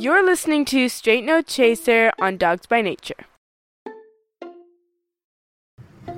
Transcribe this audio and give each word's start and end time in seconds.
You're 0.00 0.24
listening 0.24 0.64
to 0.64 0.88
Straight 0.88 1.26
No 1.26 1.42
Chaser 1.42 2.10
on 2.18 2.38
Dogs 2.38 2.64
by 2.64 2.80
Nature. 2.80 3.26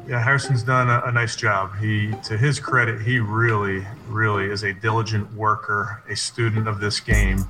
Yeah, 0.07 0.23
Harrison's 0.23 0.63
done 0.63 0.89
a, 0.89 1.03
a, 1.07 1.11
nice 1.11 1.35
job. 1.35 1.77
He, 1.81 2.13
to 2.23 2.39
his 2.39 2.61
credit, 2.61 3.03
he 3.03 3.19
really, 3.19 3.85
really 4.07 4.45
is 4.45 4.63
a 4.63 4.73
diligent 4.73 5.35
worker, 5.35 6.01
a 6.09 6.15
student 6.15 6.69
of 6.69 6.79
this 6.79 7.01
game. 7.01 7.45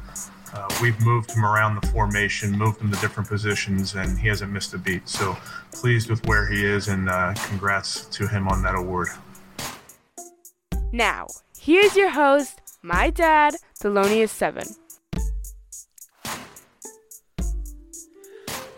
Uh, 0.55 0.75
we've 0.81 0.99
moved 1.03 1.33
him 1.33 1.45
around 1.45 1.79
the 1.79 1.87
formation, 1.89 2.51
moved 2.53 2.81
him 2.81 2.91
to 2.91 2.99
different 3.03 3.29
positions, 3.29 3.95
and 3.95 4.19
he 4.19 4.27
hasn't 4.27 4.51
missed 4.51 4.73
a 4.73 4.79
beat. 4.79 5.07
So 5.07 5.37
pleased 5.71 6.09
with 6.09 6.27
where 6.27 6.47
he 6.47 6.65
is, 6.65 6.89
and 6.89 7.11
uh, 7.11 7.35
congrats 7.49 8.07
to 8.07 8.27
him 8.27 8.49
on 8.49 8.63
that 8.63 8.75
award. 8.75 9.09
Now, 10.93 11.27
here's 11.59 11.95
your 11.95 12.09
host, 12.09 12.59
my 12.81 13.11
dad, 13.11 13.57
Thelonious7. 13.79 14.79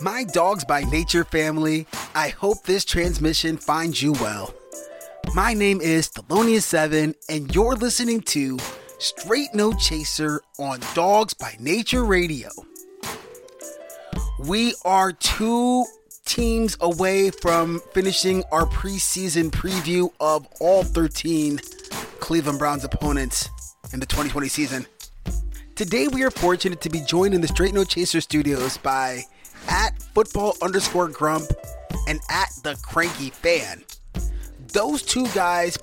My 0.04 0.22
dogs 0.22 0.66
by 0.66 0.82
nature 0.82 1.24
family, 1.24 1.86
I 2.14 2.28
hope 2.28 2.64
this 2.64 2.84
transmission 2.84 3.56
finds 3.56 4.02
you 4.02 4.12
well. 4.12 4.54
My 5.34 5.54
name 5.54 5.80
is 5.80 6.10
Thelonious7, 6.10 7.14
and 7.30 7.54
you're 7.54 7.74
listening 7.74 8.20
to 8.20 8.58
Straight 8.98 9.54
No 9.54 9.72
Chaser 9.72 10.42
on 10.58 10.80
Dogs 10.92 11.32
by 11.32 11.56
Nature 11.58 12.04
Radio. 12.04 12.50
We 14.40 14.74
are 14.84 15.10
two 15.10 15.86
teams 16.26 16.76
away 16.82 17.30
from 17.30 17.80
finishing 17.94 18.44
our 18.52 18.66
preseason 18.66 19.50
preview 19.50 20.12
of 20.20 20.46
all 20.60 20.82
13 20.82 21.60
Cleveland 22.20 22.58
Browns 22.58 22.84
opponents 22.84 23.48
in 23.94 24.00
the 24.00 24.06
2020 24.06 24.48
season. 24.48 24.86
Today, 25.76 26.08
we 26.08 26.24
are 26.24 26.30
fortunate 26.30 26.82
to 26.82 26.90
be 26.90 27.00
joined 27.00 27.32
in 27.32 27.40
the 27.40 27.48
Straight 27.48 27.72
No 27.72 27.84
Chaser 27.84 28.20
studios 28.20 28.76
by 28.76 29.24
at 29.68 30.00
football 30.14 30.56
underscore 30.62 31.08
grump 31.08 31.50
and 32.08 32.20
at 32.30 32.50
the 32.62 32.78
cranky 32.82 33.30
fan. 33.30 33.82
Those 34.72 35.02
two 35.02 35.26
guys 35.28 35.78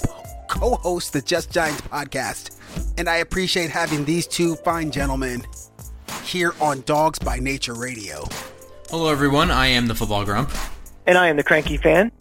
co 0.48 0.76
host 0.76 1.14
the 1.14 1.22
Just 1.22 1.52
Giants 1.52 1.82
podcast, 1.82 2.58
and 2.98 3.10
I 3.10 3.18
appreciate 3.18 3.70
having 3.70 4.06
these 4.06 4.28
two 4.28 4.56
fine 4.58 4.92
gentlemen 4.92 5.46
here 6.24 6.54
on 6.60 6.82
Dogs 6.82 7.20
by 7.20 7.40
Nature 7.40 7.74
Radio. 7.74 8.28
Hello, 8.90 9.10
everyone. 9.10 9.52
I 9.52 9.68
am 9.68 9.88
the 9.88 9.96
football 9.96 10.26
grump. 10.26 10.52
And 11.06 11.18
I 11.18 11.30
am 11.30 11.38
the 11.38 11.44
cranky 11.44 11.78
fan. 11.78 12.12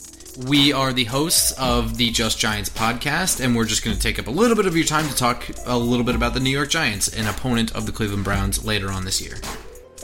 We 0.47 0.72
are 0.72 0.92
the 0.92 1.05
hosts 1.05 1.53
of 1.58 1.97
the 1.97 2.11
Just 2.11 2.38
Giants 2.38 2.70
podcast, 2.70 3.44
and 3.44 3.56
we're 3.56 3.64
just 3.64 3.84
going 3.84 3.97
to 3.97 4.03
take 4.03 4.19
up 4.19 4.28
a 4.28 4.31
little 4.31 4.56
bit 4.56 4.66
of 4.66 4.77
your 4.77 4.86
time 4.86 5.08
to 5.08 5.14
talk 5.14 5.44
a 5.66 5.77
little 5.77 6.05
bit 6.05 6.14
about 6.14 6.34
the 6.34 6.41
New 6.41 6.50
York 6.50 6.70
Giants, 6.70 7.08
an 7.08 7.27
opponent 7.27 7.75
of 7.75 7.86
the 7.86 7.92
Cleveland 7.92 8.25
Browns 8.25 8.64
later 8.64 8.91
on 8.91 9.05
this 9.05 9.20
year. 9.20 9.36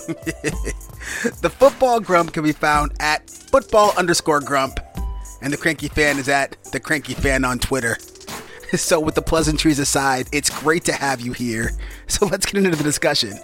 the 1.40 1.50
football 1.50 2.00
grump 2.00 2.32
can 2.32 2.44
be 2.44 2.52
found 2.52 2.92
at 3.00 3.28
football 3.28 3.92
underscore 3.96 4.40
grump, 4.40 4.78
and 5.42 5.52
the 5.52 5.56
cranky 5.56 5.88
fan 5.88 6.18
is 6.18 6.28
at 6.28 6.56
the 6.72 6.80
cranky 6.80 7.14
fan 7.14 7.44
on 7.44 7.58
Twitter. 7.58 7.98
So, 8.74 8.98
with 8.98 9.14
the 9.14 9.22
pleasantries 9.22 9.78
aside, 9.78 10.26
it's 10.32 10.50
great 10.50 10.84
to 10.86 10.92
have 10.92 11.20
you 11.20 11.32
here. 11.32 11.70
So, 12.08 12.26
let's 12.26 12.46
get 12.46 12.64
into 12.64 12.76
the 12.76 12.82
discussion. 12.82 13.34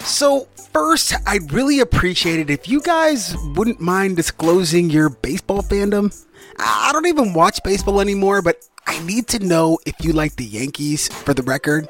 So, 0.00 0.48
first, 0.72 1.14
I'd 1.24 1.52
really 1.52 1.78
appreciate 1.78 2.40
it 2.40 2.50
if 2.50 2.68
you 2.68 2.80
guys 2.82 3.36
wouldn't 3.54 3.80
mind 3.80 4.16
disclosing 4.16 4.90
your 4.90 5.08
baseball 5.08 5.62
fandom. 5.62 6.12
I 6.58 6.90
don't 6.92 7.06
even 7.06 7.32
watch 7.32 7.62
baseball 7.62 8.00
anymore, 8.00 8.42
but 8.42 8.64
I 8.86 9.02
need 9.04 9.28
to 9.28 9.38
know 9.38 9.78
if 9.86 9.94
you 10.00 10.12
like 10.12 10.34
the 10.34 10.44
Yankees 10.44 11.08
for 11.08 11.32
the 11.32 11.42
record. 11.42 11.88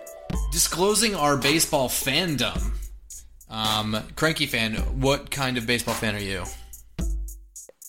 Disclosing 0.52 1.14
our 1.14 1.36
baseball 1.36 1.88
fandom. 1.88 2.80
Um, 3.51 3.97
Cranky 4.15 4.47
fan, 4.47 4.75
what 5.01 5.31
kind 5.31 5.59
of 5.59 5.67
baseball 5.67 5.95
fan 5.95 6.15
are 6.15 6.19
you? 6.19 6.44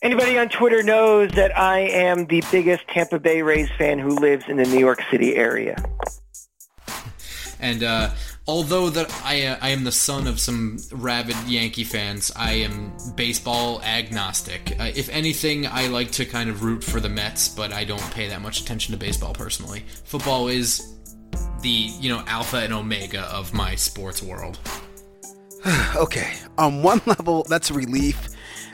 Anybody 0.02 0.38
on 0.40 0.50
Twitter 0.50 0.82
knows 0.82 1.32
that 1.34 1.56
I 1.56 1.82
am 1.82 2.26
the 2.26 2.44
biggest 2.52 2.88
Tampa 2.88 3.20
Bay 3.20 3.44
Rays 3.44 3.70
fan 3.78 4.00
who 4.00 4.16
lives 4.16 4.46
in 4.48 4.58
the 4.58 4.64
New 4.64 4.80
York 4.80 5.00
City 5.12 5.36
area. 5.36 5.84
And 7.64 7.84
uh, 7.84 8.10
although 8.48 8.90
that 8.90 9.14
I, 9.24 9.46
uh, 9.46 9.58
I 9.62 9.70
am 9.70 9.84
the 9.84 9.92
son 9.92 10.26
of 10.26 10.40
some 10.40 10.80
rabid 10.92 11.36
Yankee 11.46 11.84
fans, 11.84 12.32
I 12.36 12.54
am 12.54 12.92
baseball 13.16 13.84
agnostic. 13.84 14.76
Uh, 14.80 14.92
if 14.96 15.10
anything, 15.10 15.68
I 15.68 15.86
like 15.86 16.10
to 16.14 16.26
kind 16.26 16.50
of 16.50 16.64
root 16.64 16.84
for 16.84 17.00
the 17.00 17.08
Mets, 17.08 17.50
but 17.50 17.72
I 17.72 17.84
don't 17.84 18.02
pay 18.14 18.28
that 18.30 18.42
much 18.42 18.62
attention 18.62 18.94
to 18.94 18.98
baseball 18.98 19.34
personally. 19.34 19.86
Football 20.06 20.48
is 20.48 20.98
the 21.62 21.70
you 21.70 22.10
know 22.10 22.24
alpha 22.26 22.58
and 22.58 22.74
omega 22.74 23.22
of 23.32 23.54
my 23.54 23.76
sports 23.76 24.24
world. 24.24 24.58
okay, 25.96 26.34
on 26.58 26.82
one 26.82 27.02
level, 27.06 27.44
that's 27.44 27.70
a 27.70 27.74
relief. 27.74 28.30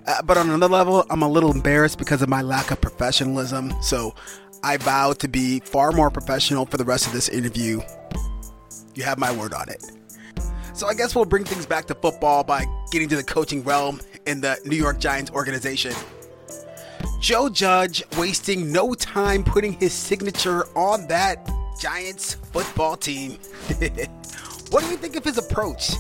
Uh, 0.06 0.22
but 0.22 0.38
on 0.38 0.50
another 0.50 0.74
level, 0.74 1.06
I'm 1.10 1.22
a 1.22 1.28
little 1.28 1.52
embarrassed 1.52 1.98
because 1.98 2.22
of 2.22 2.30
my 2.30 2.42
lack 2.42 2.72
of 2.72 2.80
professionalism. 2.80 3.74
So 3.82 4.16
I 4.64 4.78
vow 4.78 5.14
to 5.14 5.28
be 5.28 5.60
far 5.60 5.92
more 5.92 6.10
professional 6.10 6.66
for 6.66 6.78
the 6.78 6.86
rest 6.86 7.08
of 7.08 7.14
this 7.14 7.28
interview. 7.28 7.82
You 8.96 9.04
have 9.04 9.18
my 9.18 9.32
word 9.32 9.54
on 9.54 9.70
it. 9.70 9.84
So 10.74 10.88
I 10.88 10.94
guess 10.94 11.16
we'll 11.16 11.26
bring 11.26 11.44
things 11.44 11.66
back 11.66 11.86
to 11.88 11.96
football 11.96 12.44
by 12.44 12.66
getting 12.92 13.10
to 13.10 13.16
the 13.16 13.24
coaching 13.24 13.64
realm 13.64 14.00
in 14.26 14.40
the 14.42 14.58
New 14.64 14.76
York 14.76 15.00
Giants 15.00 15.32
organization. 15.32 15.94
Joe 17.20 17.50
Judge 17.50 18.04
wasting 18.18 18.72
no 18.72 18.94
time 18.94 19.44
putting 19.44 19.74
his 19.74 19.92
signature 19.92 20.66
on 20.78 21.08
that 21.08 21.50
Giants 21.80 22.36
football 22.36 22.96
team. 22.96 23.32
what 24.70 24.84
do 24.84 24.90
you 24.90 24.98
think 24.98 25.16
of 25.16 25.24
his 25.24 25.38
approach? 25.38 25.92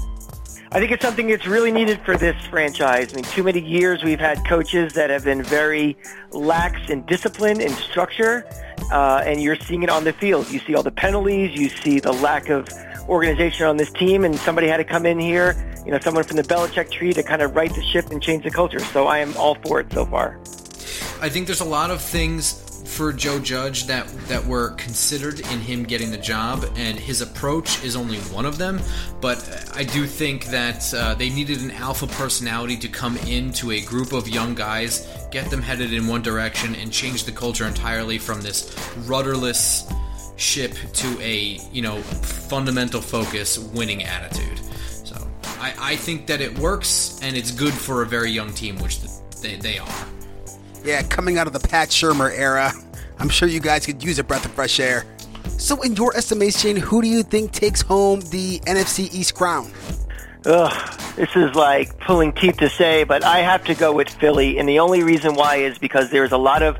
I 0.70 0.80
think 0.80 0.92
it's 0.92 1.04
something 1.04 1.28
that's 1.28 1.48
really 1.48 1.72
needed 1.72 2.02
for 2.02 2.18
this 2.18 2.36
franchise. 2.48 3.14
I 3.14 3.16
mean, 3.16 3.24
too 3.24 3.44
many 3.44 3.62
years 3.62 4.04
we've 4.04 4.20
had 4.20 4.46
coaches 4.46 4.94
that 4.94 5.10
have 5.10 5.24
been 5.24 5.42
very 5.42 5.98
lax 6.32 6.90
in 6.90 7.06
discipline 7.06 7.62
and 7.62 7.72
structure, 7.72 8.46
uh, 8.92 9.24
and 9.26 9.42
you're 9.42 9.56
seeing 9.56 9.84
it 9.84 9.90
on 9.90 10.04
the 10.04 10.12
field. 10.12 10.52
You 10.52 10.60
see 10.60 10.76
all 10.76 10.84
the 10.84 10.92
penalties, 10.92 11.58
you 11.58 11.70
see 11.70 12.02
the 12.02 12.12
lack 12.12 12.50
of 12.50 12.68
organization 13.08 13.66
on 13.66 13.78
this 13.78 13.92
team, 13.94 14.26
and 14.26 14.36
somebody 14.36 14.68
had 14.68 14.78
to 14.78 14.84
come 14.84 15.06
in 15.06 15.18
here, 15.18 15.56
you 15.86 15.92
know, 15.92 16.00
someone 16.00 16.26
from 16.26 16.36
the 16.36 16.44
Belichick 16.44 16.92
tree 16.92 17.14
to 17.14 17.24
kind 17.24 17.42
of 17.42 17.56
right 17.56 17.74
the 17.74 17.82
ship 17.82 18.12
and 18.12 18.22
change 18.22 18.44
the 18.44 18.52
culture. 18.52 18.80
So 18.80 19.08
I 19.08 19.20
am 19.20 19.36
all 19.38 19.56
for 19.56 19.80
it 19.80 19.92
so 19.94 20.06
far. 20.06 20.38
I 21.22 21.30
think 21.30 21.48
there's 21.48 21.62
a 21.62 21.66
lot 21.66 21.92
of 21.92 22.02
things 22.02 22.62
for 22.98 23.14
Joe 23.14 23.38
Judge 23.38 23.86
that 23.86 24.08
that 24.28 24.44
were 24.44 24.72
considered 24.72 25.40
in 25.40 25.60
him 25.60 25.84
getting 25.84 26.10
the 26.10 26.18
job, 26.18 26.66
and 26.76 26.98
his 26.98 27.22
approach 27.22 27.84
is 27.84 27.96
only 27.96 28.18
one 28.34 28.44
of 28.44 28.58
them. 28.58 28.82
But 29.22 29.38
I 29.76 29.84
do 29.84 30.08
think 30.08 30.46
that 30.46 30.92
uh, 30.96 31.14
they 31.14 31.30
needed 31.30 31.62
an 31.62 31.70
alpha 31.72 32.08
personality 32.08 32.76
to 32.78 32.88
come 32.88 33.16
into 33.18 33.72
a 33.72 33.82
group 33.82 34.14
of 34.14 34.28
young 34.28 34.56
guys, 34.56 35.08
get 35.30 35.52
them 35.52 35.62
headed 35.62 35.94
in 35.94 36.08
one 36.08 36.24
direction, 36.24 36.74
and 36.74 36.92
change 36.92 37.26
the 37.26 37.32
culture 37.32 37.68
entirely 37.68 38.18
from 38.18 38.42
this 38.42 38.76
rudderless 39.06 39.88
ship 40.38 40.74
to 40.94 41.22
a 41.22 41.60
you 41.72 41.84
know 41.84 42.02
fundamental 42.02 43.00
focus, 43.00 43.60
winning 43.60 44.04
attitude. 44.06 44.60
So 45.06 45.16
I, 45.60 45.74
I 45.80 45.96
think 45.98 46.26
that 46.28 46.42
it 46.42 46.58
works, 46.58 47.20
and 47.22 47.38
it's 47.38 47.52
good 47.52 47.74
for 47.74 48.02
a 48.02 48.08
very 48.08 48.32
young 48.32 48.52
team, 48.54 48.80
which 48.80 49.02
they, 49.44 49.58
they 49.58 49.78
are. 49.78 50.08
Yeah, 50.84 51.04
coming 51.04 51.38
out 51.38 51.48
of 51.48 51.54
the 51.54 51.60
Pat 51.60 51.90
Shurmur 51.90 52.32
era, 52.36 52.72
I'm 53.20 53.30
sure 53.30 53.48
you 53.48 53.60
guys 53.60 53.86
could 53.86 54.04
use 54.04 54.20
a 54.20 54.24
breath 54.24 54.46
of 54.46 54.52
fresh 54.52 54.80
air. 54.80 55.06
So, 55.58 55.82
in 55.82 55.96
your 55.96 56.16
estimation, 56.16 56.78
who 56.78 57.02
do 57.02 57.08
you 57.08 57.24
think 57.24 57.52
takes 57.52 57.82
home 57.82 58.20
the 58.20 58.60
NFC 58.60 59.12
East 59.14 59.34
crown? 59.36 59.72
Ugh, 60.46 61.02
this 61.16 61.36
is 61.36 61.56
like 61.56 62.00
pulling 62.00 62.32
teeth 62.32 62.58
to 62.58 62.70
say, 62.70 63.04
but 63.04 63.24
I 63.24 63.40
have 63.40 63.64
to 63.66 63.76
go 63.76 63.92
with 63.92 64.08
Philly. 64.08 64.60
And 64.60 64.70
the 64.70 64.80
only 64.80 65.04
reason 65.04 65.34
why 65.34 65.58
is 65.58 65.78
because 65.78 66.12
there's 66.12 66.32
a 66.32 66.38
lot 66.38 66.62
of 66.62 66.78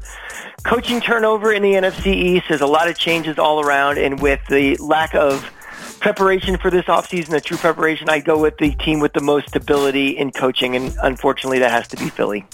coaching 0.64 1.02
turnover 1.02 1.52
in 1.52 1.64
the 1.64 1.74
NFC 1.74 2.08
East. 2.08 2.46
There's 2.48 2.62
a 2.62 2.68
lot 2.68 2.88
of 2.88 2.98
changes 2.98 3.40
all 3.40 3.60
around. 3.60 3.98
And 3.98 4.22
with 4.22 4.40
the 4.48 4.78
lack 4.78 5.16
of 5.16 5.52
preparation 6.00 6.58
for 6.58 6.70
this 6.70 6.86
offseason, 6.86 7.30
the 7.30 7.42
true 7.42 7.58
preparation, 7.58 8.10
I 8.10 8.20
go 8.20 8.40
with 8.40 8.58
the 8.58 8.72
team 8.76 9.00
with 9.00 9.14
the 9.14 9.22
most 9.22 9.50
stability 9.50 10.10
in 10.18 10.32
coaching. 10.32 10.76
And 10.76 10.96
unfortunately, 11.02 11.60
that 11.60 11.72
has 11.72 11.88
to 11.90 11.98
be 11.98 12.10
Philly. 12.10 12.46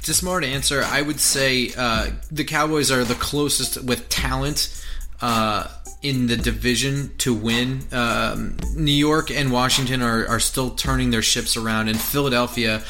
It's 0.00 0.08
a 0.08 0.14
smart 0.14 0.44
answer. 0.44 0.82
I 0.82 1.02
would 1.02 1.20
say 1.20 1.72
uh, 1.76 2.12
the 2.30 2.44
Cowboys 2.44 2.90
are 2.90 3.04
the 3.04 3.14
closest 3.16 3.84
with 3.84 4.08
talent 4.08 4.82
uh, 5.20 5.68
in 6.00 6.26
the 6.26 6.38
division 6.38 7.14
to 7.18 7.34
win. 7.34 7.82
Um, 7.92 8.56
New 8.74 8.92
York 8.92 9.30
and 9.30 9.52
Washington 9.52 10.00
are, 10.00 10.26
are 10.26 10.40
still 10.40 10.70
turning 10.70 11.10
their 11.10 11.20
ships 11.20 11.54
around, 11.54 11.88
and 11.88 12.00
Philadelphia. 12.00 12.82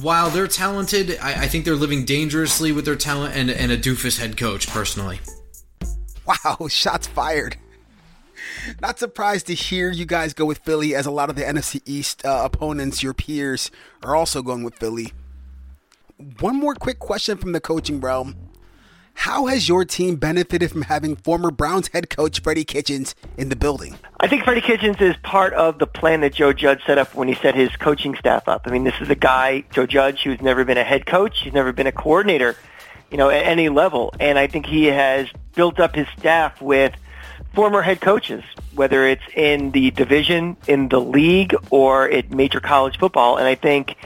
While 0.00 0.30
they're 0.30 0.46
talented, 0.46 1.18
I, 1.20 1.42
I 1.42 1.46
think 1.46 1.66
they're 1.66 1.74
living 1.74 2.06
dangerously 2.06 2.72
with 2.72 2.86
their 2.86 2.96
talent 2.96 3.36
and, 3.36 3.50
and 3.50 3.70
a 3.70 3.76
doofus 3.76 4.18
head 4.18 4.38
coach, 4.38 4.66
personally. 4.66 5.20
Wow, 6.24 6.66
shots 6.70 7.06
fired. 7.06 7.58
Not 8.80 8.98
surprised 8.98 9.46
to 9.48 9.54
hear 9.54 9.90
you 9.90 10.06
guys 10.06 10.32
go 10.32 10.46
with 10.46 10.60
Philly, 10.60 10.94
as 10.94 11.04
a 11.04 11.10
lot 11.10 11.28
of 11.28 11.36
the 11.36 11.42
NFC 11.42 11.82
East 11.84 12.24
uh, 12.24 12.48
opponents, 12.50 13.02
your 13.02 13.12
peers, 13.12 13.70
are 14.02 14.16
also 14.16 14.40
going 14.40 14.62
with 14.62 14.74
Philly. 14.76 15.12
One 16.40 16.56
more 16.56 16.74
quick 16.74 16.98
question 16.98 17.38
from 17.38 17.52
the 17.52 17.60
coaching 17.60 18.00
realm. 18.00 18.34
How 19.14 19.46
has 19.46 19.68
your 19.68 19.84
team 19.84 20.16
benefited 20.16 20.68
from 20.68 20.82
having 20.82 21.14
former 21.14 21.52
Browns 21.52 21.90
head 21.92 22.10
coach 22.10 22.40
Freddie 22.40 22.64
Kitchens 22.64 23.14
in 23.36 23.50
the 23.50 23.56
building? 23.56 23.96
I 24.18 24.26
think 24.26 24.42
Freddie 24.42 24.60
Kitchens 24.60 24.96
is 25.00 25.14
part 25.22 25.52
of 25.52 25.78
the 25.78 25.86
plan 25.86 26.22
that 26.22 26.34
Joe 26.34 26.52
Judge 26.52 26.84
set 26.84 26.98
up 26.98 27.14
when 27.14 27.28
he 27.28 27.36
set 27.36 27.54
his 27.54 27.70
coaching 27.76 28.16
staff 28.16 28.48
up. 28.48 28.62
I 28.66 28.72
mean, 28.72 28.82
this 28.82 29.00
is 29.00 29.08
a 29.10 29.14
guy, 29.14 29.62
Joe 29.70 29.86
Judge, 29.86 30.24
who's 30.24 30.40
never 30.40 30.64
been 30.64 30.76
a 30.76 30.82
head 30.82 31.06
coach. 31.06 31.42
He's 31.42 31.52
never 31.52 31.72
been 31.72 31.86
a 31.86 31.92
coordinator, 31.92 32.56
you 33.12 33.16
know, 33.16 33.30
at 33.30 33.44
any 33.44 33.68
level. 33.68 34.12
And 34.18 34.40
I 34.40 34.48
think 34.48 34.66
he 34.66 34.86
has 34.86 35.28
built 35.54 35.78
up 35.78 35.94
his 35.94 36.08
staff 36.18 36.60
with 36.60 36.94
former 37.54 37.80
head 37.80 38.00
coaches, 38.00 38.42
whether 38.74 39.06
it's 39.06 39.22
in 39.36 39.70
the 39.70 39.92
division, 39.92 40.56
in 40.66 40.88
the 40.88 41.00
league, 41.00 41.54
or 41.70 42.10
at 42.10 42.32
major 42.32 42.58
college 42.58 42.98
football. 42.98 43.36
And 43.36 43.46
I 43.46 43.54
think 43.54 43.96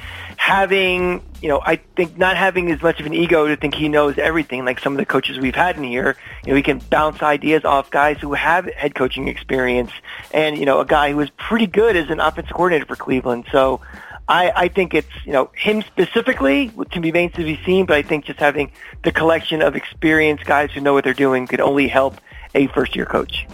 having, 0.43 1.23
you 1.41 1.49
know, 1.49 1.61
I 1.65 1.77
think 1.77 2.19
not 2.19 2.37
having 2.37 2.69
as 2.73 2.83
much 2.83 2.99
of 2.99 3.07
an 3.07 3.15
ego 3.15 3.47
to 3.47 3.57
think 3.57 3.77
he 3.77 3.89
knows 3.89 4.19
everything, 4.19 4.65
like 4.65 4.81
some 4.81 4.93
of 4.93 4.99
the 4.99 5.07
coaches 5.07 5.39
we've 5.39 5.55
had 5.55 5.77
in 5.77 5.85
here, 5.85 6.17
you 6.45 6.51
know, 6.51 6.57
he 6.57 6.65
can 6.65 6.81
bounce 6.91 7.23
ideas 7.23 7.65
off 7.65 7.93
guys 7.93 8.19
who 8.19 8.35
have 8.35 8.65
head 8.65 8.93
coaching 8.97 9.29
experience 9.29 9.93
and, 10.35 10.59
you 10.59 10.67
know, 10.67 10.81
a 10.81 10.85
guy 10.85 11.13
who 11.13 11.17
was 11.17 11.31
pretty 11.31 11.69
good 11.69 11.95
as 11.95 12.11
an 12.11 12.19
offensive 12.19 12.53
coordinator 12.53 12.87
for 12.87 12.97
Cleveland. 12.97 13.45
So 13.53 13.83
I, 14.29 14.51
I 14.51 14.69
think 14.69 14.95
it's, 14.95 15.15
you 15.25 15.33
know, 15.33 15.53
him 15.55 15.81
specifically 15.83 16.73
can 16.91 17.03
be 17.03 17.13
remains 17.13 17.35
to 17.35 17.45
be 17.45 17.61
seen, 17.65 17.87
but 17.87 17.97
I 17.97 18.03
think 18.03 18.25
just 18.25 18.41
having 18.41 18.73
the 19.05 19.13
collection 19.13 19.63
of 19.63 19.77
experienced 19.77 20.45
guys 20.45 20.73
who 20.73 20.81
know 20.81 20.93
what 20.93 21.05
they're 21.05 21.15
doing 21.15 21.47
could 21.47 21.61
only 21.61 21.87
help 21.87 22.21
a 22.53 22.67
first-year 22.67 23.07
coach. 23.07 23.47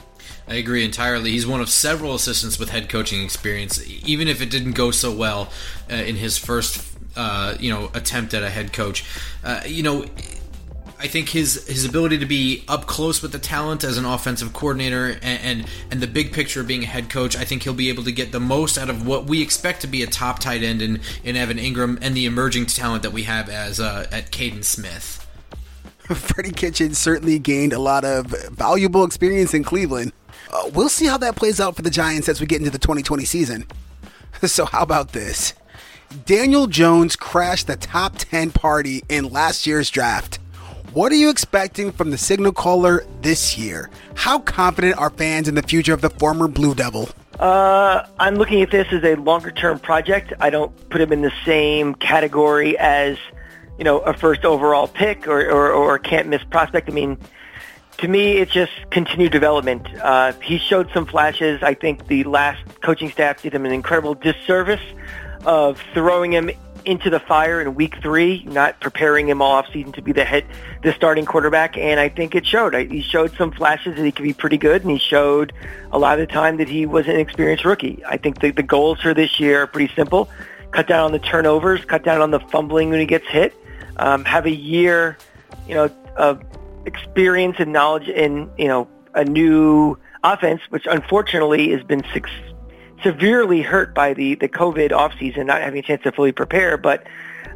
I 0.49 0.55
agree 0.55 0.85
entirely. 0.85 1.31
He's 1.33 1.47
one 1.47 1.61
of 1.61 1.69
several 1.69 2.15
assistants 2.15 2.59
with 2.59 2.71
head 2.71 2.89
coaching 2.89 3.23
experience, 3.23 3.83
even 4.07 4.29
if 4.29 4.41
it 4.41 4.51
didn't 4.51 4.73
go 4.73 4.91
so 4.91 5.13
well 5.13 5.51
uh, 5.91 5.95
in 5.95 6.17
his 6.17 6.39
first, 6.39 6.97
uh, 7.17 7.55
you 7.61 7.71
know, 7.71 7.91
attempt 7.93 8.33
at 8.33 8.43
a 8.43 8.49
head 8.49 8.73
coach. 8.73 9.05
Uh, 9.45 9.61
you 9.67 9.83
know, 9.83 10.07
I 11.01 11.07
think 11.07 11.29
his 11.29 11.67
his 11.69 11.85
ability 11.85 12.19
to 12.19 12.27
be 12.27 12.65
up 12.67 12.87
close 12.87 13.23
with 13.23 13.31
the 13.31 13.39
talent 13.39 13.85
as 13.85 13.99
an 13.99 14.05
offensive 14.05 14.53
coordinator 14.53 15.19
and, 15.23 15.41
and, 15.43 15.67
and 15.91 16.01
the 16.01 16.09
big 16.09 16.33
picture 16.33 16.61
of 16.61 16.67
being 16.67 16.83
a 16.83 16.87
head 16.87 17.09
coach, 17.09 17.37
I 17.37 17.45
think 17.45 17.63
he'll 17.63 17.75
be 17.75 17.89
able 17.89 18.05
to 18.05 18.13
get 18.13 18.33
the 18.33 18.41
most 18.41 18.79
out 18.79 18.91
of 18.91 19.07
what 19.07 19.27
we 19.27 19.43
expect 19.43 19.83
to 19.83 19.87
be 19.87 20.03
a 20.03 20.07
top 20.07 20.41
tight 20.41 20.63
end 20.63 20.83
in, 20.83 21.01
in 21.23 21.37
Evan 21.37 21.59
Engram 21.59 21.99
and 22.01 22.17
the 22.17 22.27
emerging 22.27 22.67
talent 22.67 23.03
that 23.05 23.13
we 23.13 23.25
have 23.25 23.49
as 23.49 23.79
uh, 23.79 24.09
at 24.11 24.33
Kaden 24.33 24.65
Smith. 24.65 25.25
Freddie 26.09 26.53
Kitchen 26.53 26.95
certainly 26.95 27.39
gained 27.39 27.75
a 27.75 27.79
lot 27.79 28.05
of 28.05 28.27
valuable 28.51 29.05
experience 29.05 29.55
in 29.55 29.63
Cleveland. 29.63 30.13
Uh, 30.51 30.71
we'll 30.75 30.89
see 30.89 31.07
how 31.07 31.19
that 31.19 31.37
plays 31.37 31.61
out 31.61 31.77
for 31.77 31.83
the 31.83 31.91
Giants 31.91 32.29
as 32.29 32.41
we 32.41 32.47
get 32.47 32.59
into 32.59 32.71
the 32.71 32.79
2020 32.79 33.25
season. 33.25 33.67
So, 34.47 34.67
how 34.67 34.83
about 34.83 35.11
this? 35.11 35.53
Daniel 36.25 36.69
Jones 36.69 37.17
crashed 37.17 37.67
the 37.67 37.75
top 37.75 38.15
10 38.17 38.53
party 38.53 39.03
in 39.09 39.31
last 39.31 39.67
year's 39.67 39.91
draft. 39.91 40.39
What 40.93 41.11
are 41.13 41.17
you 41.17 41.29
expecting 41.29 41.93
from 41.93 42.11
the 42.11 42.19
signal 42.19 42.53
caller 42.53 43.05
this 43.21 43.59
year? 43.59 43.91
How 44.15 44.39
confident 44.39 44.97
are 44.97 45.11
fans 45.11 45.49
in 45.49 45.55
the 45.55 45.63
future 45.63 45.93
of 45.93 46.01
the 46.01 46.11
former 46.11 46.49
Blue 46.49 46.75
Devil? 46.75 47.09
Uh, 47.39 48.07
I'm 48.19 48.37
looking 48.37 48.63
at 48.63 48.71
this 48.71 48.87
as 48.91 49.05
a 49.05 49.17
longer 49.17 49.51
term 49.51 49.79
project. 49.79 50.33
I 50.41 50.51
don't 50.51 50.89
put 50.89 51.01
him 51.01 51.13
in 51.13 51.23
the 51.23 51.33
same 51.45 51.95
category 51.95 52.79
as, 52.79 53.19
you 53.77 53.85
know, 53.85 53.99
a 53.99 54.15
first 54.15 54.45
overall 54.45 54.89
pick 54.89 55.29
or, 55.29 55.51
or, 55.51 55.73
or 55.73 55.99
can't 55.99 56.29
miss 56.29 56.43
prospect. 56.45 56.89
I 56.89 56.93
mean, 56.93 57.19
to 57.99 58.09
me, 58.09 58.39
it's 58.39 58.53
just 58.53 58.73
continued 58.91 59.33
development. 59.33 59.87
Uh, 60.01 60.33
he 60.43 60.59
showed 60.59 60.89
some 60.95 61.05
flashes. 61.05 61.63
I 61.63 61.75
think 61.75 62.07
the 62.07 62.25
last 62.25 62.63
coaching 62.81 63.11
staff 63.11 63.43
did 63.43 63.53
him 63.53 63.67
an 63.67 63.73
incredible 63.73 64.15
disservice 64.15 64.81
of 65.45 65.83
throwing 65.95 66.33
him 66.33 66.51
into 66.85 67.11
the 67.11 67.19
fire 67.19 67.61
in 67.61 67.75
week 67.75 68.01
three, 68.01 68.45
not 68.47 68.81
preparing 68.81 69.29
him 69.29 69.43
all 69.43 69.53
off 69.53 69.67
season 69.73 69.93
to 69.93 70.01
be 70.01 70.13
the 70.13 70.25
head, 70.25 70.47
the 70.83 70.93
starting 70.93 71.27
quarterback. 71.27 71.77
And 71.77 71.99
I 71.99 72.09
think 72.09 72.37
it 72.37 72.47
showed. 72.47 72.75
He 72.75 73.03
showed 73.03 73.37
some 73.37 73.51
flashes 73.51 73.97
that 73.97 74.05
he 74.05 74.13
could 74.13 74.23
be 74.23 74.33
pretty 74.33 74.59
good, 74.59 74.83
and 74.83 74.91
he 74.93 74.99
showed 74.99 75.53
a 75.93 75.99
lot 75.99 76.21
of 76.21 76.27
the 76.27 76.33
time 76.33 76.57
that 76.59 76.69
he 76.69 76.87
was 76.87 77.07
an 77.09 77.17
experienced 77.17 77.65
rookie. 77.65 78.03
I 78.07 78.17
think 78.17 78.41
the, 78.41 78.53
the 78.53 78.63
goals 78.63 79.01
for 79.01 79.13
this 79.13 79.41
year 79.41 79.63
are 79.63 79.67
pretty 79.67 79.93
simple: 79.95 80.31
cut 80.71 80.87
down 80.87 81.05
on 81.05 81.13
the 81.13 81.19
turnovers, 81.19 81.85
cut 81.85 82.05
down 82.05 82.21
on 82.21 82.31
the 82.31 82.41
fumbling 82.41 82.91
when 82.91 83.01
he 83.01 83.07
gets 83.07 83.27
hit, 83.27 83.55
um, 83.97 84.25
have 84.25 84.47
a 84.47 84.55
year, 84.55 85.19
you 85.67 85.75
know, 85.75 85.91
of 86.17 86.41
experience 86.89 87.57
and 87.59 87.73
knowledge 87.73 88.09
in, 88.09 88.51
you 88.59 88.67
know, 88.67 88.89
a 89.15 89.25
new 89.25 89.97
offense, 90.25 90.61
which 90.71 90.87
unfortunately 90.87 91.71
has 91.71 91.83
been 91.85 92.03
six, 92.13 92.31
severely 93.03 93.63
hurt 93.63 93.95
by 93.95 94.15
the, 94.15 94.35
the 94.35 94.49
COVID 94.49 94.91
offseason, 94.91 95.47
not 95.47 95.61
having 95.61 95.79
a 95.79 95.83
chance 95.83 96.03
to 96.03 96.13
fully 96.13 96.33
prepare. 96.33 96.77
But 96.77 97.07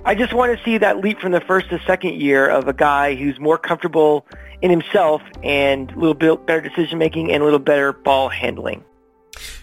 I 0.04 0.14
just 0.14 0.32
want 0.32 0.56
to 0.56 0.64
see 0.64 0.78
that 0.78 0.98
leap 0.98 1.20
from 1.20 1.32
the 1.32 1.40
first 1.40 1.70
to 1.70 1.80
second 1.86 2.20
year 2.20 2.48
of 2.48 2.68
a 2.68 2.72
guy 2.72 3.14
who's 3.14 3.38
more 3.40 3.58
comfortable 3.58 4.26
in 4.60 4.70
himself 4.70 5.22
and 5.42 5.90
a 5.90 5.94
little 5.94 6.14
bit 6.14 6.46
better 6.46 6.60
decision 6.60 6.98
making 6.98 7.32
and 7.32 7.42
a 7.42 7.44
little 7.44 7.58
better 7.58 7.92
ball 7.92 8.28
handling. 8.28 8.84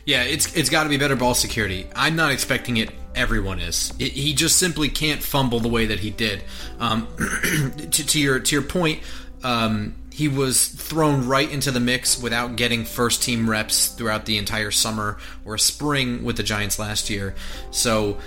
Yeah, 0.06 0.24
it's 0.24 0.56
it's 0.56 0.69
got 0.69 0.83
to 0.83 0.89
be 0.89 0.98
better 0.98 1.16
ball 1.16 1.36
security. 1.36 1.88
I'm 1.95 2.16
not 2.16 2.31
expecting 2.31 2.77
it. 2.77 2.92
Everyone 3.16 3.60
is. 3.60 3.94
It, 4.00 4.12
he 4.13 4.33
just 4.33 4.57
simply 4.57 4.89
can't 4.89 5.21
fumble 5.21 5.60
the 5.60 5.68
way 5.68 5.86
that 5.88 6.00
he 6.00 6.10
did. 6.10 6.44
Um, 6.80 7.07
to, 7.92 8.06
to 8.07 8.19
your 8.19 8.39
to 8.39 8.56
your 8.56 8.63
point, 8.63 9.01
um, 9.44 9.95
he 10.12 10.27
was 10.27 10.68
thrown 10.68 11.27
right 11.27 11.50
into 11.50 11.71
the 11.71 11.80
mix 11.80 12.21
without 12.21 12.56
getting 12.56 12.83
first 12.83 13.24
team 13.24 13.50
reps 13.50 13.88
throughout 13.88 14.25
the 14.25 14.38
entire 14.38 14.71
summer 14.71 15.18
or 15.45 15.57
spring 15.57 16.24
with 16.24 16.38
the 16.38 16.44
Giants 16.44 16.77
last 16.77 17.09
year. 17.09 17.36
So, 17.71 18.18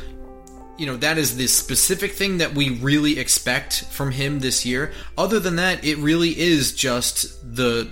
you 0.79 0.87
know, 0.87 0.97
that 0.97 1.19
is 1.19 1.37
the 1.37 1.47
specific 1.47 2.13
thing 2.13 2.39
that 2.39 2.55
we 2.55 2.71
really 2.71 3.19
expect 3.19 3.85
from 3.91 4.11
him 4.11 4.41
this 4.41 4.65
year. 4.65 4.93
Other 5.19 5.39
than 5.39 5.57
that, 5.57 5.85
it 5.85 5.99
really 5.99 6.39
is 6.39 6.73
just 6.75 7.57
the 7.57 7.91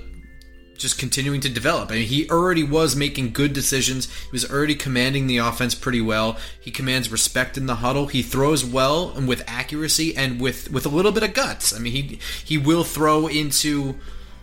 just 0.80 0.98
continuing 0.98 1.40
to 1.42 1.48
develop. 1.48 1.90
I 1.90 1.94
mean, 1.94 2.06
he 2.06 2.28
already 2.30 2.64
was 2.64 2.96
making 2.96 3.32
good 3.32 3.52
decisions. 3.52 4.12
He 4.12 4.30
was 4.32 4.50
already 4.50 4.74
commanding 4.74 5.26
the 5.26 5.36
offense 5.36 5.74
pretty 5.74 6.00
well. 6.00 6.38
He 6.58 6.70
commands 6.70 7.12
respect 7.12 7.58
in 7.58 7.66
the 7.66 7.76
huddle. 7.76 8.06
He 8.06 8.22
throws 8.22 8.64
well 8.64 9.10
and 9.10 9.28
with 9.28 9.44
accuracy 9.46 10.16
and 10.16 10.40
with 10.40 10.72
with 10.72 10.86
a 10.86 10.88
little 10.88 11.12
bit 11.12 11.22
of 11.22 11.34
guts. 11.34 11.74
I 11.74 11.78
mean, 11.78 11.92
he 11.92 12.18
he 12.44 12.58
will 12.58 12.82
throw 12.82 13.28
into 13.28 13.96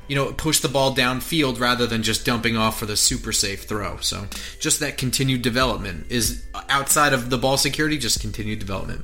you 0.07 0.15
know, 0.15 0.31
push 0.31 0.59
the 0.61 0.69
ball 0.69 0.95
downfield 0.95 1.59
rather 1.59 1.85
than 1.85 2.01
just 2.01 2.25
dumping 2.25 2.55
off 2.55 2.79
for 2.79 2.85
the 2.85 2.95
super 2.95 3.33
safe 3.33 3.65
throw. 3.65 3.97
So, 3.97 4.25
just 4.57 4.79
that 4.79 4.97
continued 4.97 5.41
development 5.41 6.05
is 6.09 6.45
outside 6.69 7.11
of 7.11 7.29
the 7.29 7.37
ball 7.37 7.57
security, 7.57 7.97
just 7.97 8.21
continued 8.21 8.59
development. 8.59 9.03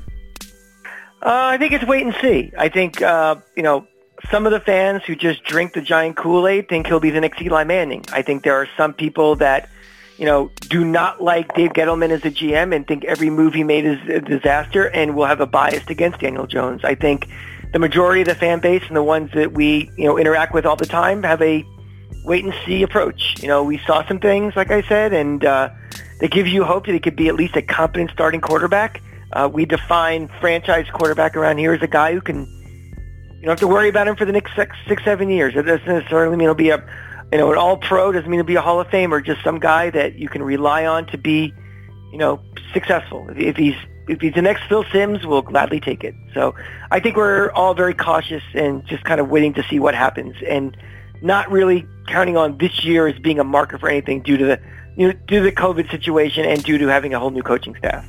Uh, 1.22 1.56
I 1.56 1.58
think 1.58 1.74
it's 1.74 1.86
wait 1.86 2.06
and 2.06 2.16
see. 2.22 2.54
I 2.58 2.70
think 2.70 3.02
uh, 3.02 3.36
you 3.58 3.64
know 3.64 3.86
some 4.30 4.46
of 4.46 4.52
the 4.52 4.60
fans 4.60 5.04
who 5.04 5.16
just 5.16 5.44
drink 5.44 5.74
the 5.74 5.82
giant 5.82 6.16
Kool-Aid 6.16 6.70
think 6.70 6.88
he'll 6.88 7.00
be 7.00 7.10
the 7.10 7.22
next 7.22 7.42
Eli 7.42 7.64
Manning. 7.64 8.04
I 8.12 8.22
think 8.22 8.44
there 8.44 8.56
are 8.56 8.68
some 8.78 8.94
people 8.94 9.36
that, 9.38 9.70
you 10.18 10.26
know, 10.26 10.52
do 10.70 10.86
not 10.86 11.22
like 11.22 11.54
Dave 11.56 11.72
Gettleman 11.72 12.10
as 12.10 12.24
a 12.26 12.32
GM 12.32 12.76
and 12.76 12.88
think 12.88 13.04
every 13.06 13.30
move 13.30 13.54
he 13.54 13.64
made 13.64 13.86
is 13.86 14.00
a 14.10 14.22
disaster 14.22 14.90
and 14.90 15.16
will 15.16 15.26
have 15.26 15.42
a 15.42 15.46
bias 15.46 15.84
against 15.88 16.20
Daniel 16.20 16.48
Jones. 16.48 16.84
I 16.84 16.96
think 16.96 17.28
the 17.74 17.80
majority 17.80 18.22
of 18.22 18.28
the 18.28 18.36
fan 18.36 18.60
base 18.60 18.84
and 18.88 18.96
the 18.96 19.04
ones 19.04 19.32
that 19.34 19.54
we, 19.54 19.92
you 19.98 20.06
know, 20.06 20.18
interact 20.18 20.54
with 20.54 20.66
all 20.66 20.76
the 20.76 20.86
time 20.86 21.24
have 21.24 21.42
a 21.42 21.66
wait 22.24 22.46
and 22.46 22.54
see 22.66 22.84
approach. 22.84 23.42
You 23.42 23.48
know, 23.48 23.64
we 23.64 23.78
saw 23.80 24.08
some 24.08 24.20
things, 24.20 24.56
like 24.56 24.72
I 24.72 24.82
said, 24.84 25.14
and 25.14 25.44
uh, 25.44 25.70
that 26.20 26.32
gives 26.32 26.52
you 26.52 26.64
hope 26.64 26.86
that 26.86 26.94
he 26.94 27.00
could 27.00 27.16
be 27.16 27.28
at 27.28 27.36
least 27.36 27.56
a 27.56 27.62
competent 27.62 28.12
starting 28.12 28.42
quarterback. 28.42 29.02
Uh, 29.34 29.50
we 29.52 29.66
define 29.66 30.30
franchise 30.40 30.88
quarterback 30.92 31.36
around 31.36 31.58
here 31.58 31.74
as 31.74 31.82
a 31.82 31.88
guy 31.88 32.14
who 32.14 32.22
can 32.22 32.48
you 33.44 33.48
don't 33.48 33.60
have 33.60 33.60
to 33.60 33.68
worry 33.68 33.90
about 33.90 34.08
him 34.08 34.16
for 34.16 34.24
the 34.24 34.32
next 34.32 34.56
six, 34.56 34.74
six, 34.88 35.04
seven 35.04 35.28
years. 35.28 35.54
It 35.54 35.64
doesn't 35.64 35.86
necessarily 35.86 36.38
mean 36.38 36.48
he'll 36.48 36.56
be 36.56 36.70
a, 36.70 36.78
you 37.30 37.38
know, 37.38 37.52
an 37.52 37.58
all-pro. 37.58 38.14
Doesn't 38.14 38.30
mean 38.30 38.38
he'll 38.38 38.46
be 38.46 38.56
a 38.56 38.62
Hall 38.62 38.80
of 38.80 38.88
Famer. 38.88 39.12
Or 39.12 39.22
just 39.22 39.44
some 39.44 39.60
guy 39.60 39.90
that 39.90 40.16
you 40.16 40.30
can 40.30 40.42
rely 40.42 40.86
on 40.86 41.06
to 41.08 41.18
be, 41.18 41.54
you 42.14 42.18
know, 42.18 42.40
successful. 42.72 43.28
If, 43.36 43.58
he's 43.58 43.76
if 44.08 44.22
he's 44.22 44.34
the 44.34 44.42
next 44.42 44.64
Phil 44.70 44.86
Simms, 44.94 45.26
we'll 45.26 45.42
gladly 45.42 45.82
take 45.82 46.06
it. 46.06 46.16
So 46.34 46.56
I 46.90 47.02
think 47.02 47.18
we're 47.18 47.52
all 47.52 47.74
very 47.74 47.94
cautious 47.94 48.44
and 48.54 48.86
just 48.86 49.04
kind 49.04 49.20
of 49.20 49.28
waiting 49.28 49.54
to 49.56 49.64
see 49.64 49.78
what 49.78 49.94
happens, 49.94 50.38
and 50.48 50.78
not 51.22 51.52
really 51.52 51.86
counting 52.08 52.38
on 52.38 52.58
this 52.60 52.86
year 52.86 53.08
as 53.08 53.20
being 53.20 53.40
a 53.40 53.44
marker 53.44 53.78
for 53.78 53.90
anything 53.90 54.22
due 54.22 54.38
to 54.38 54.46
the 54.46 54.60
you 54.96 55.08
know, 55.08 55.14
due 55.28 55.40
to 55.40 55.44
the 55.44 55.52
COVID 55.52 55.92
situation 55.92 56.46
and 56.46 56.64
due 56.64 56.78
to 56.78 56.88
having 56.88 57.14
a 57.14 57.20
whole 57.20 57.32
new 57.32 57.44
coaching 57.44 57.76
staff. 57.76 58.06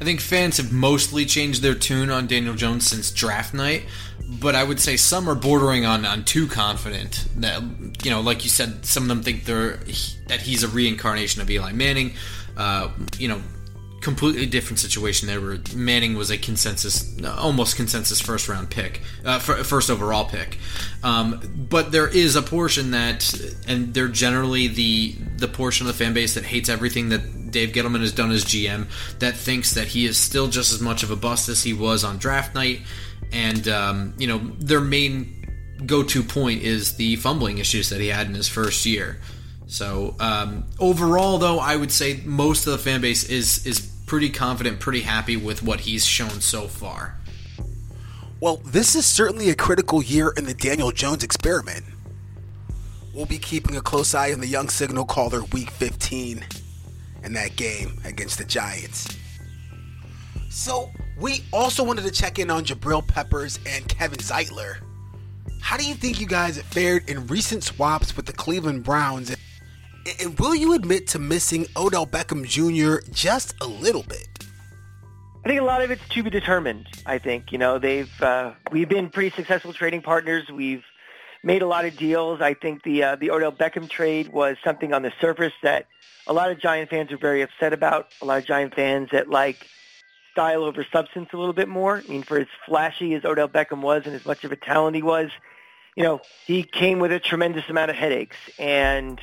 I 0.00 0.04
think 0.04 0.20
fans 0.20 0.58
have 0.58 0.72
mostly 0.72 1.24
changed 1.24 1.62
their 1.62 1.74
tune 1.74 2.10
on 2.10 2.26
Daniel 2.26 2.54
Jones 2.54 2.86
since 2.86 3.10
draft 3.10 3.54
night, 3.54 3.84
but 4.28 4.54
I 4.54 4.64
would 4.64 4.80
say 4.80 4.96
some 4.96 5.28
are 5.28 5.34
bordering 5.34 5.86
on, 5.86 6.04
on 6.04 6.24
too 6.24 6.46
confident. 6.46 7.26
That 7.36 7.62
you 8.04 8.10
know, 8.10 8.20
like 8.20 8.44
you 8.44 8.50
said, 8.50 8.84
some 8.84 9.04
of 9.04 9.08
them 9.08 9.22
think 9.22 9.44
they're 9.44 9.78
that 10.28 10.40
he's 10.42 10.62
a 10.62 10.68
reincarnation 10.68 11.42
of 11.42 11.50
Eli 11.50 11.72
Manning. 11.72 12.14
Uh, 12.56 12.88
you 13.18 13.28
know, 13.28 13.40
completely 14.00 14.46
different 14.46 14.78
situation 14.78 15.26
there 15.26 15.40
where 15.40 15.58
Manning 15.74 16.14
was 16.14 16.30
a 16.30 16.38
consensus, 16.38 17.16
almost 17.24 17.76
consensus 17.76 18.20
first 18.20 18.48
round 18.48 18.70
pick, 18.70 19.00
uh, 19.24 19.38
first 19.38 19.90
overall 19.90 20.24
pick. 20.24 20.58
Um, 21.02 21.40
but 21.68 21.92
there 21.92 22.08
is 22.08 22.36
a 22.36 22.42
portion 22.42 22.92
that, 22.92 23.34
and 23.66 23.92
they're 23.94 24.08
generally 24.08 24.68
the 24.68 25.16
the 25.36 25.48
portion 25.48 25.86
of 25.86 25.92
the 25.92 26.04
fan 26.04 26.14
base 26.14 26.34
that 26.34 26.44
hates 26.44 26.68
everything 26.68 27.10
that 27.10 27.50
Dave 27.50 27.70
Gettleman 27.70 28.00
has 28.00 28.12
done 28.12 28.30
as 28.30 28.44
GM, 28.44 28.86
that 29.18 29.36
thinks 29.36 29.74
that 29.74 29.88
he 29.88 30.06
is 30.06 30.16
still 30.18 30.48
just 30.48 30.72
as 30.72 30.80
much 30.80 31.02
of 31.02 31.10
a 31.10 31.16
bust 31.16 31.48
as 31.48 31.62
he 31.62 31.72
was 31.72 32.04
on 32.04 32.18
draft 32.18 32.54
night, 32.54 32.82
and 33.32 33.68
um, 33.68 34.14
you 34.18 34.26
know 34.26 34.38
their 34.58 34.80
main 34.80 35.32
go-to 35.84 36.22
point 36.22 36.62
is 36.62 36.96
the 36.96 37.16
fumbling 37.16 37.58
issues 37.58 37.90
that 37.90 38.00
he 38.00 38.08
had 38.08 38.26
in 38.26 38.34
his 38.34 38.48
first 38.48 38.86
year. 38.86 39.20
So 39.66 40.14
um, 40.20 40.64
overall, 40.78 41.38
though, 41.38 41.58
I 41.58 41.76
would 41.76 41.92
say 41.92 42.20
most 42.24 42.66
of 42.66 42.72
the 42.72 42.78
fan 42.78 43.00
base 43.00 43.28
is 43.28 43.66
is 43.66 43.80
pretty 44.06 44.30
confident, 44.30 44.80
pretty 44.80 45.00
happy 45.00 45.36
with 45.36 45.62
what 45.62 45.80
he's 45.80 46.06
shown 46.06 46.40
so 46.40 46.68
far. 46.68 47.16
Well, 48.40 48.58
this 48.58 48.94
is 48.94 49.06
certainly 49.06 49.50
a 49.50 49.54
critical 49.54 50.02
year 50.02 50.32
in 50.36 50.44
the 50.44 50.54
Daniel 50.54 50.92
Jones 50.92 51.24
experiment. 51.24 51.84
We'll 53.14 53.26
be 53.26 53.38
keeping 53.38 53.76
a 53.76 53.80
close 53.80 54.14
eye 54.14 54.32
on 54.32 54.40
the 54.40 54.46
young 54.46 54.68
signal 54.68 55.06
caller 55.06 55.42
Week 55.44 55.70
15 55.70 56.44
in 57.24 57.32
that 57.32 57.56
game 57.56 57.98
against 58.04 58.36
the 58.36 58.44
Giants. 58.44 59.16
So, 60.50 60.90
we 61.18 61.44
also 61.52 61.82
wanted 61.82 62.04
to 62.04 62.10
check 62.10 62.38
in 62.38 62.50
on 62.50 62.64
Jabril 62.64 63.06
Peppers 63.06 63.58
and 63.66 63.88
Kevin 63.88 64.18
Zeitler. 64.18 64.78
How 65.60 65.76
do 65.76 65.86
you 65.86 65.94
think 65.94 66.20
you 66.20 66.26
guys 66.26 66.56
have 66.56 66.66
fared 66.66 67.08
in 67.08 67.26
recent 67.26 67.64
swaps 67.64 68.16
with 68.16 68.26
the 68.26 68.32
Cleveland 68.32 68.84
Browns? 68.84 69.34
And 70.20 70.38
will 70.38 70.54
you 70.54 70.74
admit 70.74 71.08
to 71.08 71.18
missing 71.18 71.66
Odell 71.76 72.06
Beckham 72.06 72.46
Jr. 72.46 73.04
just 73.10 73.54
a 73.60 73.66
little 73.66 74.04
bit? 74.04 74.28
I 75.44 75.48
think 75.48 75.60
a 75.60 75.64
lot 75.64 75.82
of 75.82 75.90
it's 75.90 76.06
to 76.08 76.22
be 76.22 76.30
determined. 76.30 76.86
I 77.06 77.18
think 77.18 77.52
you 77.52 77.58
know 77.58 77.78
they've 77.78 78.10
uh, 78.20 78.52
we've 78.72 78.88
been 78.88 79.08
pretty 79.08 79.34
successful 79.34 79.72
trading 79.72 80.02
partners. 80.02 80.48
We've 80.50 80.84
made 81.44 81.62
a 81.62 81.66
lot 81.66 81.84
of 81.84 81.96
deals. 81.96 82.40
I 82.40 82.54
think 82.54 82.82
the 82.82 83.02
uh, 83.04 83.16
the 83.16 83.30
Odell 83.30 83.52
Beckham 83.52 83.88
trade 83.88 84.32
was 84.32 84.56
something 84.64 84.92
on 84.92 85.02
the 85.02 85.12
surface 85.20 85.52
that 85.62 85.86
a 86.26 86.32
lot 86.32 86.50
of 86.50 86.60
Giant 86.60 86.90
fans 86.90 87.12
are 87.12 87.16
very 87.16 87.42
upset 87.42 87.72
about. 87.72 88.08
A 88.20 88.24
lot 88.24 88.38
of 88.38 88.44
Giant 88.44 88.74
fans 88.74 89.10
that 89.12 89.30
like 89.30 89.68
style 90.36 90.64
over 90.64 90.86
substance 90.92 91.30
a 91.32 91.36
little 91.38 91.54
bit 91.54 91.66
more. 91.66 91.96
I 91.96 92.10
mean, 92.10 92.22
for 92.22 92.38
as 92.38 92.46
flashy 92.66 93.14
as 93.14 93.24
Odell 93.24 93.48
Beckham 93.48 93.80
was 93.80 94.02
and 94.04 94.14
as 94.14 94.26
much 94.26 94.44
of 94.44 94.52
a 94.52 94.56
talent 94.56 94.94
he 94.94 95.00
was, 95.00 95.30
you 95.96 96.02
know, 96.02 96.20
he 96.46 96.62
came 96.62 96.98
with 96.98 97.10
a 97.10 97.18
tremendous 97.18 97.64
amount 97.70 97.90
of 97.90 97.96
headaches. 97.96 98.36
And, 98.58 99.18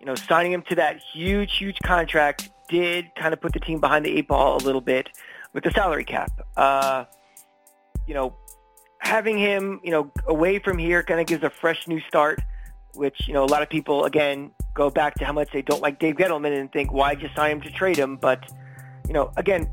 you 0.00 0.04
know, 0.04 0.14
signing 0.14 0.52
him 0.52 0.60
to 0.68 0.74
that 0.74 1.00
huge, 1.14 1.56
huge 1.56 1.78
contract 1.82 2.50
did 2.68 3.06
kind 3.18 3.32
of 3.32 3.40
put 3.40 3.54
the 3.54 3.60
team 3.60 3.80
behind 3.80 4.04
the 4.04 4.14
eight 4.14 4.28
ball 4.28 4.58
a 4.58 4.62
little 4.62 4.82
bit 4.82 5.08
with 5.54 5.64
the 5.64 5.70
salary 5.70 6.04
cap. 6.04 6.30
Uh, 6.58 7.06
you 8.06 8.12
know, 8.12 8.36
having 8.98 9.38
him, 9.38 9.80
you 9.82 9.90
know, 9.90 10.12
away 10.26 10.58
from 10.58 10.76
here 10.76 11.02
kind 11.02 11.20
of 11.20 11.26
gives 11.26 11.42
a 11.42 11.48
fresh 11.48 11.88
new 11.88 12.00
start, 12.00 12.38
which, 12.92 13.26
you 13.26 13.32
know, 13.32 13.44
a 13.44 13.50
lot 13.54 13.62
of 13.62 13.70
people, 13.70 14.04
again, 14.04 14.50
go 14.74 14.90
back 14.90 15.14
to 15.14 15.24
how 15.24 15.32
much 15.32 15.48
they 15.54 15.62
don't 15.62 15.80
like 15.80 15.98
Dave 15.98 16.16
Gettleman 16.16 16.60
and 16.60 16.70
think, 16.70 16.92
why 16.92 17.14
just 17.14 17.34
sign 17.34 17.52
him 17.52 17.60
to 17.62 17.70
trade 17.70 17.96
him? 17.96 18.16
But, 18.16 18.44
you 19.06 19.14
know, 19.14 19.32
again, 19.38 19.70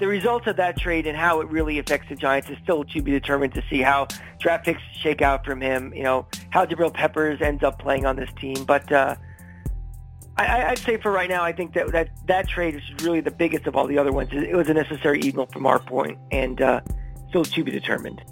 the 0.00 0.08
results 0.08 0.46
of 0.46 0.56
that 0.56 0.78
trade 0.78 1.06
and 1.06 1.16
how 1.16 1.40
it 1.42 1.48
really 1.48 1.78
affects 1.78 2.08
the 2.08 2.16
Giants 2.16 2.48
is 2.48 2.56
still 2.62 2.84
to 2.84 3.02
be 3.02 3.12
determined 3.12 3.54
to 3.54 3.62
see 3.68 3.80
how 3.80 4.08
draft 4.38 4.64
picks 4.64 4.80
shake 4.98 5.22
out 5.22 5.44
from 5.44 5.60
him, 5.60 5.92
you 5.94 6.02
know, 6.02 6.26
how 6.48 6.64
Jabril 6.64 6.92
Peppers 6.92 7.40
ends 7.40 7.62
up 7.62 7.78
playing 7.78 8.06
on 8.06 8.16
this 8.16 8.30
team. 8.40 8.64
But 8.64 8.90
uh, 8.90 9.16
I, 10.38 10.70
would 10.70 10.78
say 10.78 10.96
for 10.96 11.12
right 11.12 11.28
now, 11.28 11.44
I 11.44 11.52
think 11.52 11.74
that, 11.74 11.92
that 11.92 12.08
that 12.26 12.48
trade 12.48 12.76
is 12.76 13.04
really 13.04 13.20
the 13.20 13.30
biggest 13.30 13.66
of 13.66 13.76
all 13.76 13.86
the 13.86 13.98
other 13.98 14.10
ones. 14.10 14.30
It 14.32 14.56
was 14.56 14.68
a 14.70 14.74
necessary 14.74 15.20
evil 15.20 15.46
from 15.52 15.66
our 15.66 15.78
point 15.78 16.18
and 16.32 16.60
uh, 16.62 16.80
still 17.28 17.44
to 17.44 17.64
be 17.64 17.70
determined. 17.70 18.22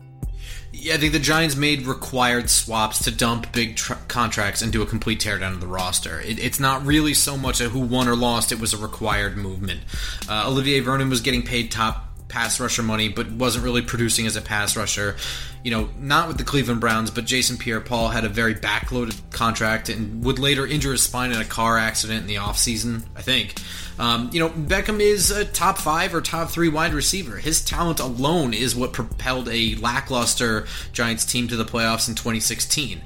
Yeah, 0.80 0.94
I 0.94 0.96
think 0.98 1.12
the 1.12 1.18
Giants 1.18 1.56
made 1.56 1.86
required 1.86 2.48
swaps 2.48 3.02
to 3.04 3.10
dump 3.10 3.52
big 3.52 3.74
tr- 3.74 3.94
contracts 4.06 4.62
and 4.62 4.72
do 4.72 4.80
a 4.80 4.86
complete 4.86 5.20
teardown 5.20 5.52
of 5.52 5.60
the 5.60 5.66
roster. 5.66 6.20
It, 6.20 6.38
it's 6.38 6.60
not 6.60 6.86
really 6.86 7.14
so 7.14 7.36
much 7.36 7.60
a 7.60 7.68
who 7.68 7.80
won 7.80 8.06
or 8.06 8.14
lost; 8.14 8.52
it 8.52 8.60
was 8.60 8.72
a 8.72 8.78
required 8.78 9.36
movement. 9.36 9.80
Uh, 10.28 10.44
Olivier 10.46 10.78
Vernon 10.80 11.10
was 11.10 11.20
getting 11.20 11.42
paid 11.42 11.72
top 11.72 12.07
pass 12.28 12.60
rusher 12.60 12.82
money, 12.82 13.08
but 13.08 13.30
wasn't 13.30 13.64
really 13.64 13.82
producing 13.82 14.26
as 14.26 14.36
a 14.36 14.42
pass 14.42 14.76
rusher. 14.76 15.16
You 15.64 15.70
know, 15.70 15.88
not 15.98 16.28
with 16.28 16.38
the 16.38 16.44
Cleveland 16.44 16.80
Browns, 16.80 17.10
but 17.10 17.24
Jason 17.24 17.56
Pierre-Paul 17.56 18.08
had 18.08 18.24
a 18.24 18.28
very 18.28 18.54
backloaded 18.54 19.18
contract 19.30 19.88
and 19.88 20.24
would 20.24 20.38
later 20.38 20.66
injure 20.66 20.92
his 20.92 21.02
spine 21.02 21.32
in 21.32 21.40
a 21.40 21.44
car 21.44 21.78
accident 21.78 22.20
in 22.20 22.26
the 22.26 22.36
offseason, 22.36 23.04
I 23.16 23.22
think. 23.22 23.54
Um, 23.98 24.30
you 24.32 24.40
know, 24.40 24.50
Beckham 24.50 25.00
is 25.00 25.30
a 25.30 25.44
top 25.44 25.78
five 25.78 26.14
or 26.14 26.20
top 26.20 26.50
three 26.50 26.68
wide 26.68 26.94
receiver. 26.94 27.36
His 27.36 27.64
talent 27.64 27.98
alone 27.98 28.54
is 28.54 28.76
what 28.76 28.92
propelled 28.92 29.48
a 29.48 29.74
lackluster 29.76 30.66
Giants 30.92 31.24
team 31.24 31.48
to 31.48 31.56
the 31.56 31.64
playoffs 31.64 32.08
in 32.08 32.14
2016. 32.14 33.00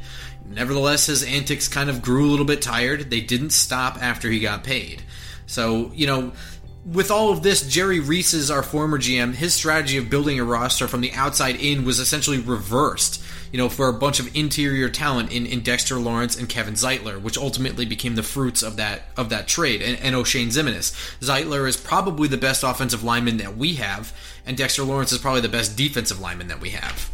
Nevertheless, 0.49 1.07
his 1.07 1.23
antics 1.23 1.69
kind 1.69 1.89
of 1.89 2.03
grew 2.03 2.27
a 2.27 2.31
little 2.31 2.45
bit 2.45 2.61
tired. 2.61 3.09
They 3.09 3.21
didn't 3.21 3.51
stop 3.51 4.03
after 4.03 4.29
he 4.29 4.41
got 4.41 4.65
paid. 4.65 5.03
So, 5.47 5.91
you 5.95 6.07
know, 6.07 6.33
with 6.85 7.11
all 7.11 7.31
of 7.31 7.43
this, 7.43 7.67
Jerry 7.67 8.01
Reese's 8.01 8.51
our 8.51 8.63
former 8.63 8.99
GM, 8.99 9.35
his 9.35 9.55
strategy 9.55 9.99
of 9.99 10.11
building 10.11 10.41
a 10.41 10.45
roster 10.45 10.89
from 10.89 11.01
the 11.01 11.13
outside 11.13 11.57
in 11.57 11.85
was 11.85 11.99
essentially 11.99 12.39
reversed. 12.39 13.23
You 13.53 13.59
know, 13.59 13.69
for 13.69 13.89
a 13.89 13.93
bunch 13.93 14.19
of 14.19 14.35
interior 14.35 14.89
talent 14.89 15.31
in, 15.31 15.45
in 15.45 15.61
Dexter 15.61 15.99
Lawrence 15.99 16.39
and 16.39 16.49
Kevin 16.49 16.73
Zeitler, 16.73 17.21
which 17.21 17.37
ultimately 17.37 17.85
became 17.85 18.15
the 18.15 18.23
fruits 18.23 18.63
of 18.63 18.77
that 18.77 19.03
of 19.15 19.29
that 19.29 19.47
trade, 19.47 19.83
and, 19.83 19.99
and 20.01 20.17
Oshane 20.17 20.47
Ximines. 20.47 20.93
Zeitler 21.21 21.69
is 21.69 21.77
probably 21.77 22.29
the 22.29 22.39
best 22.39 22.63
offensive 22.63 23.05
lineman 23.05 23.37
that 23.37 23.59
we 23.59 23.75
have, 23.75 24.17
and 24.47 24.57
Dexter 24.57 24.85
Lawrence 24.85 25.13
is 25.13 25.19
probably 25.19 25.43
the 25.43 25.51
best 25.51 25.77
defensive 25.77 26.19
lineman 26.19 26.49
that 26.49 26.63
we 26.63 26.71
have. 26.71 27.11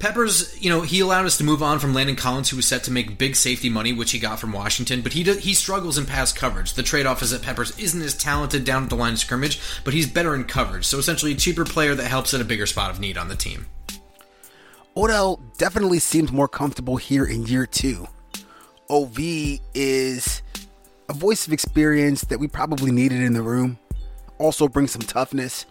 Peppers, 0.00 0.58
you 0.58 0.70
know, 0.70 0.80
he 0.80 1.00
allowed 1.00 1.26
us 1.26 1.36
to 1.36 1.44
move 1.44 1.62
on 1.62 1.78
from 1.78 1.92
Landon 1.92 2.16
Collins, 2.16 2.48
who 2.48 2.56
was 2.56 2.66
set 2.66 2.82
to 2.84 2.90
make 2.90 3.18
big 3.18 3.36
safety 3.36 3.68
money, 3.68 3.92
which 3.92 4.12
he 4.12 4.18
got 4.18 4.40
from 4.40 4.50
Washington, 4.50 5.02
but 5.02 5.12
he 5.12 5.22
do, 5.22 5.34
he 5.34 5.52
struggles 5.52 5.98
in 5.98 6.06
pass 6.06 6.32
coverage. 6.32 6.72
The 6.72 6.82
trade 6.82 7.04
off 7.04 7.22
is 7.22 7.32
that 7.32 7.42
Peppers 7.42 7.78
isn't 7.78 8.00
as 8.00 8.16
talented 8.16 8.64
down 8.64 8.84
at 8.84 8.88
the 8.88 8.96
line 8.96 9.12
of 9.12 9.18
scrimmage, 9.18 9.60
but 9.84 9.92
he's 9.92 10.06
better 10.06 10.34
in 10.34 10.44
coverage. 10.44 10.86
So 10.86 10.98
essentially, 10.98 11.32
a 11.32 11.36
cheaper 11.36 11.66
player 11.66 11.94
that 11.94 12.06
helps 12.06 12.32
at 12.32 12.40
a 12.40 12.44
bigger 12.44 12.64
spot 12.64 12.90
of 12.90 12.98
need 12.98 13.18
on 13.18 13.28
the 13.28 13.36
team. 13.36 13.66
Odell 14.96 15.38
definitely 15.58 15.98
seems 15.98 16.32
more 16.32 16.48
comfortable 16.48 16.96
here 16.96 17.26
in 17.26 17.46
year 17.46 17.66
two. 17.66 18.08
OV 18.88 19.18
is 19.74 20.40
a 21.10 21.12
voice 21.12 21.46
of 21.46 21.52
experience 21.52 22.22
that 22.22 22.40
we 22.40 22.48
probably 22.48 22.90
needed 22.90 23.20
in 23.20 23.34
the 23.34 23.42
room. 23.42 23.78
Also 24.38 24.66
brings 24.66 24.92
some 24.92 25.02
toughness. 25.02 25.66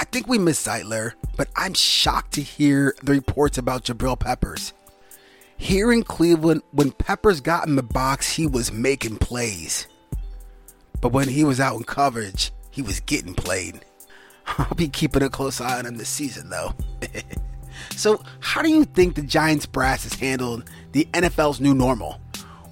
I 0.00 0.04
think 0.04 0.28
we 0.28 0.38
miss 0.38 0.66
Zeitler, 0.66 1.12
but 1.36 1.48
I'm 1.54 1.74
shocked 1.74 2.32
to 2.32 2.40
hear 2.40 2.94
the 3.02 3.12
reports 3.12 3.58
about 3.58 3.84
Jabril 3.84 4.18
Peppers. 4.18 4.72
Here 5.58 5.92
in 5.92 6.04
Cleveland, 6.04 6.62
when 6.72 6.90
Peppers 6.90 7.42
got 7.42 7.68
in 7.68 7.76
the 7.76 7.82
box, 7.82 8.32
he 8.32 8.46
was 8.46 8.72
making 8.72 9.18
plays. 9.18 9.86
But 11.02 11.12
when 11.12 11.28
he 11.28 11.44
was 11.44 11.60
out 11.60 11.76
in 11.76 11.84
coverage, 11.84 12.50
he 12.70 12.80
was 12.80 13.00
getting 13.00 13.34
played. 13.34 13.84
I'll 14.46 14.74
be 14.74 14.88
keeping 14.88 15.22
a 15.22 15.28
close 15.28 15.60
eye 15.60 15.78
on 15.78 15.84
him 15.84 15.96
this 15.96 16.08
season, 16.08 16.48
though. 16.48 16.72
so, 17.94 18.24
how 18.40 18.62
do 18.62 18.70
you 18.70 18.86
think 18.86 19.16
the 19.16 19.22
Giants 19.22 19.66
brass 19.66 20.04
has 20.04 20.14
handled 20.14 20.64
the 20.92 21.06
NFL's 21.12 21.60
new 21.60 21.74
normal? 21.74 22.22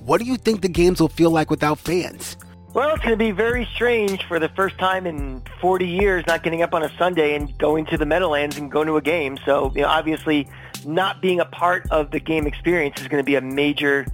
What 0.00 0.18
do 0.18 0.26
you 0.26 0.38
think 0.38 0.62
the 0.62 0.68
games 0.70 0.98
will 0.98 1.08
feel 1.08 1.30
like 1.30 1.50
without 1.50 1.78
fans? 1.78 2.38
Well, 2.78 2.94
it's 2.94 3.04
going 3.04 3.10
to 3.10 3.16
be 3.16 3.32
very 3.32 3.64
strange 3.74 4.22
for 4.26 4.38
the 4.38 4.50
first 4.50 4.78
time 4.78 5.04
in 5.04 5.42
40 5.60 5.84
years 5.84 6.24
not 6.28 6.44
getting 6.44 6.62
up 6.62 6.72
on 6.74 6.84
a 6.84 6.96
Sunday 6.96 7.34
and 7.34 7.58
going 7.58 7.86
to 7.86 7.98
the 7.98 8.06
Meadowlands 8.06 8.56
and 8.56 8.70
going 8.70 8.86
to 8.86 8.96
a 8.96 9.02
game. 9.02 9.36
So, 9.44 9.72
you 9.74 9.82
know, 9.82 9.88
obviously 9.88 10.48
not 10.86 11.20
being 11.20 11.40
a 11.40 11.44
part 11.44 11.90
of 11.90 12.12
the 12.12 12.20
game 12.20 12.46
experience 12.46 13.00
is 13.00 13.08
going 13.08 13.18
to 13.20 13.26
be 13.26 13.34
a 13.34 13.40
major, 13.40 14.06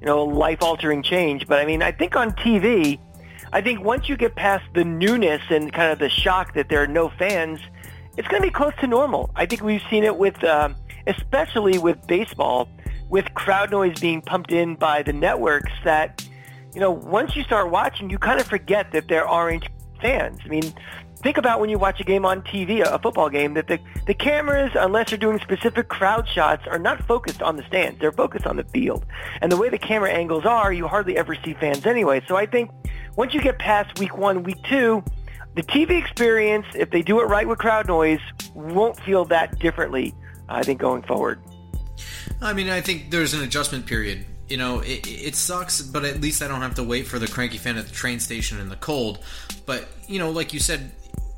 you 0.00 0.06
know, 0.06 0.22
life-altering 0.22 1.02
change. 1.02 1.48
But 1.48 1.58
I 1.58 1.66
mean, 1.66 1.82
I 1.82 1.90
think 1.90 2.14
on 2.14 2.30
TV, 2.30 3.00
I 3.52 3.60
think 3.60 3.82
once 3.82 4.08
you 4.08 4.16
get 4.16 4.36
past 4.36 4.66
the 4.72 4.84
newness 4.84 5.42
and 5.50 5.72
kind 5.72 5.90
of 5.90 5.98
the 5.98 6.08
shock 6.08 6.54
that 6.54 6.68
there 6.68 6.80
are 6.80 6.86
no 6.86 7.08
fans, 7.08 7.58
it's 8.16 8.28
going 8.28 8.40
to 8.40 8.46
be 8.46 8.52
close 8.52 8.74
to 8.82 8.86
normal. 8.86 9.32
I 9.34 9.46
think 9.46 9.62
we've 9.62 9.82
seen 9.90 10.04
it 10.04 10.16
with, 10.16 10.44
um, 10.44 10.76
especially 11.08 11.76
with 11.76 12.06
baseball, 12.06 12.68
with 13.08 13.34
crowd 13.34 13.72
noise 13.72 13.98
being 13.98 14.22
pumped 14.22 14.52
in 14.52 14.76
by 14.76 15.02
the 15.02 15.12
networks 15.12 15.72
that 15.82 16.24
you 16.74 16.80
know, 16.80 16.90
once 16.90 17.36
you 17.36 17.42
start 17.42 17.70
watching, 17.70 18.10
you 18.10 18.18
kind 18.18 18.40
of 18.40 18.46
forget 18.46 18.92
that 18.92 19.08
there 19.08 19.26
aren't 19.26 19.68
fans. 20.00 20.40
I 20.44 20.48
mean, 20.48 20.72
think 21.22 21.36
about 21.36 21.60
when 21.60 21.70
you 21.70 21.78
watch 21.78 22.00
a 22.00 22.04
game 22.04 22.24
on 22.24 22.42
TV, 22.42 22.80
a 22.80 22.98
football 22.98 23.28
game, 23.28 23.54
that 23.54 23.68
the, 23.68 23.78
the 24.06 24.14
cameras, 24.14 24.72
unless 24.74 25.10
you're 25.10 25.18
doing 25.18 25.38
specific 25.40 25.88
crowd 25.88 26.28
shots, 26.28 26.66
are 26.66 26.78
not 26.78 27.06
focused 27.06 27.42
on 27.42 27.56
the 27.56 27.62
stands. 27.64 28.00
They're 28.00 28.12
focused 28.12 28.46
on 28.46 28.56
the 28.56 28.64
field. 28.64 29.04
And 29.40 29.52
the 29.52 29.56
way 29.56 29.68
the 29.68 29.78
camera 29.78 30.10
angles 30.10 30.44
are, 30.44 30.72
you 30.72 30.88
hardly 30.88 31.16
ever 31.16 31.34
see 31.34 31.54
fans 31.54 31.86
anyway. 31.86 32.22
So 32.26 32.36
I 32.36 32.46
think 32.46 32.70
once 33.16 33.34
you 33.34 33.40
get 33.40 33.58
past 33.58 33.98
week 33.98 34.16
one, 34.16 34.42
week 34.42 34.62
two, 34.64 35.04
the 35.54 35.62
TV 35.62 36.02
experience, 36.02 36.66
if 36.74 36.90
they 36.90 37.02
do 37.02 37.20
it 37.20 37.24
right 37.24 37.46
with 37.46 37.58
crowd 37.58 37.86
noise, 37.86 38.20
won't 38.54 38.98
feel 39.00 39.26
that 39.26 39.58
differently, 39.58 40.14
I 40.48 40.62
think, 40.62 40.80
going 40.80 41.02
forward. 41.02 41.40
I 42.40 42.54
mean, 42.54 42.70
I 42.70 42.80
think 42.80 43.10
there's 43.10 43.34
an 43.34 43.42
adjustment 43.42 43.86
period 43.86 44.24
you 44.48 44.56
know, 44.56 44.80
it, 44.80 45.06
it 45.06 45.34
sucks, 45.34 45.80
but 45.80 46.04
at 46.04 46.20
least 46.20 46.42
I 46.42 46.48
don't 46.48 46.62
have 46.62 46.74
to 46.74 46.82
wait 46.82 47.06
for 47.06 47.18
the 47.18 47.26
cranky 47.26 47.58
fan 47.58 47.76
at 47.76 47.86
the 47.86 47.92
train 47.92 48.20
station 48.20 48.60
in 48.60 48.68
the 48.68 48.76
cold. 48.76 49.20
But 49.66 49.88
you 50.06 50.18
know, 50.18 50.30
like 50.30 50.52
you 50.52 50.60
said, 50.60 50.92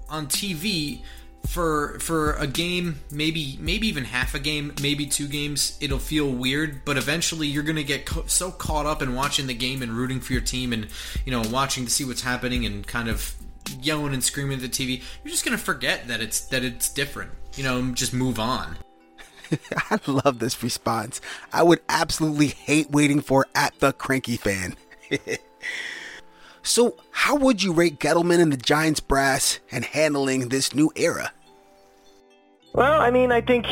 on 0.08 0.26
TV 0.26 1.02
for 1.46 1.98
for 2.00 2.32
a 2.34 2.46
game, 2.46 3.00
maybe 3.10 3.58
maybe 3.60 3.86
even 3.86 4.04
half 4.04 4.34
a 4.34 4.38
game, 4.38 4.74
maybe 4.82 5.06
two 5.06 5.28
games, 5.28 5.76
it'll 5.80 5.98
feel 5.98 6.30
weird. 6.30 6.84
But 6.84 6.96
eventually, 6.96 7.46
you're 7.46 7.62
gonna 7.62 7.82
get 7.82 8.06
co- 8.06 8.24
so 8.26 8.50
caught 8.50 8.86
up 8.86 9.02
in 9.02 9.14
watching 9.14 9.46
the 9.46 9.54
game 9.54 9.82
and 9.82 9.92
rooting 9.92 10.20
for 10.20 10.32
your 10.32 10.42
team, 10.42 10.72
and 10.72 10.88
you 11.24 11.32
know, 11.32 11.42
watching 11.50 11.84
to 11.84 11.90
see 11.90 12.04
what's 12.04 12.22
happening 12.22 12.64
and 12.64 12.86
kind 12.86 13.08
of 13.08 13.34
yelling 13.80 14.14
and 14.14 14.24
screaming 14.24 14.56
at 14.56 14.62
the 14.62 14.68
TV. 14.68 15.02
You're 15.22 15.30
just 15.30 15.44
gonna 15.44 15.58
forget 15.58 16.08
that 16.08 16.20
it's 16.20 16.46
that 16.46 16.64
it's 16.64 16.88
different. 16.88 17.30
You 17.56 17.64
know, 17.64 17.92
just 17.92 18.14
move 18.14 18.40
on. 18.40 18.76
I 19.90 19.98
love 20.06 20.38
this 20.38 20.62
response. 20.62 21.20
I 21.52 21.62
would 21.62 21.80
absolutely 21.88 22.48
hate 22.48 22.90
waiting 22.90 23.20
for 23.20 23.46
at 23.54 23.78
the 23.80 23.92
cranky 23.92 24.36
fan. 24.36 24.76
so, 26.62 26.96
how 27.10 27.36
would 27.36 27.62
you 27.62 27.72
rate 27.72 27.98
Gettleman 27.98 28.40
and 28.40 28.52
the 28.52 28.56
Giants 28.56 29.00
brass 29.00 29.60
and 29.70 29.84
handling 29.84 30.48
this 30.48 30.74
new 30.74 30.92
era? 30.96 31.32
Well, 32.72 33.00
I 33.00 33.10
mean, 33.10 33.30
I 33.30 33.40
think 33.40 33.66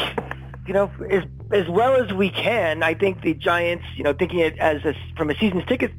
you 0.66 0.74
know 0.74 0.90
as 1.10 1.24
as 1.52 1.68
well 1.68 1.96
as 1.96 2.12
we 2.12 2.30
can. 2.30 2.82
I 2.82 2.94
think 2.94 3.22
the 3.22 3.34
Giants, 3.34 3.84
you 3.96 4.04
know, 4.04 4.12
thinking 4.12 4.38
it 4.38 4.58
as 4.58 4.84
a, 4.84 4.94
from 5.16 5.30
a 5.30 5.34
season's 5.34 5.66
ticket 5.66 5.92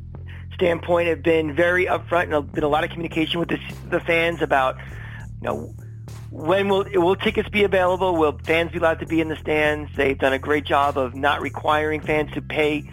standpoint, 0.56 1.10
have 1.10 1.22
been 1.22 1.56
very 1.56 1.86
upfront 1.86 2.36
and 2.36 2.52
been 2.52 2.64
a 2.64 2.68
lot 2.68 2.84
of 2.84 2.90
communication 2.90 3.40
with 3.40 3.50
the, 3.50 3.60
the 3.90 4.00
fans 4.00 4.42
about 4.42 4.78
you 5.42 5.48
know 5.48 5.76
when 6.30 6.68
will 6.68 6.86
will 6.96 7.16
tickets 7.16 7.48
be 7.50 7.64
available? 7.64 8.16
Will 8.16 8.38
fans 8.44 8.72
be 8.72 8.80
allowed 8.80 9.00
to 9.00 9.06
be 9.06 9.22
in 9.22 9.30
the 9.30 9.36
stands? 9.36 9.92
They've 9.96 10.18
done 10.18 10.34
a 10.34 10.40
great 10.40 10.66
job 10.66 10.98
of 10.98 11.14
not 11.14 11.42
requiring 11.42 12.02
fans 12.02 12.32
to 12.34 12.42
pay 12.42 12.90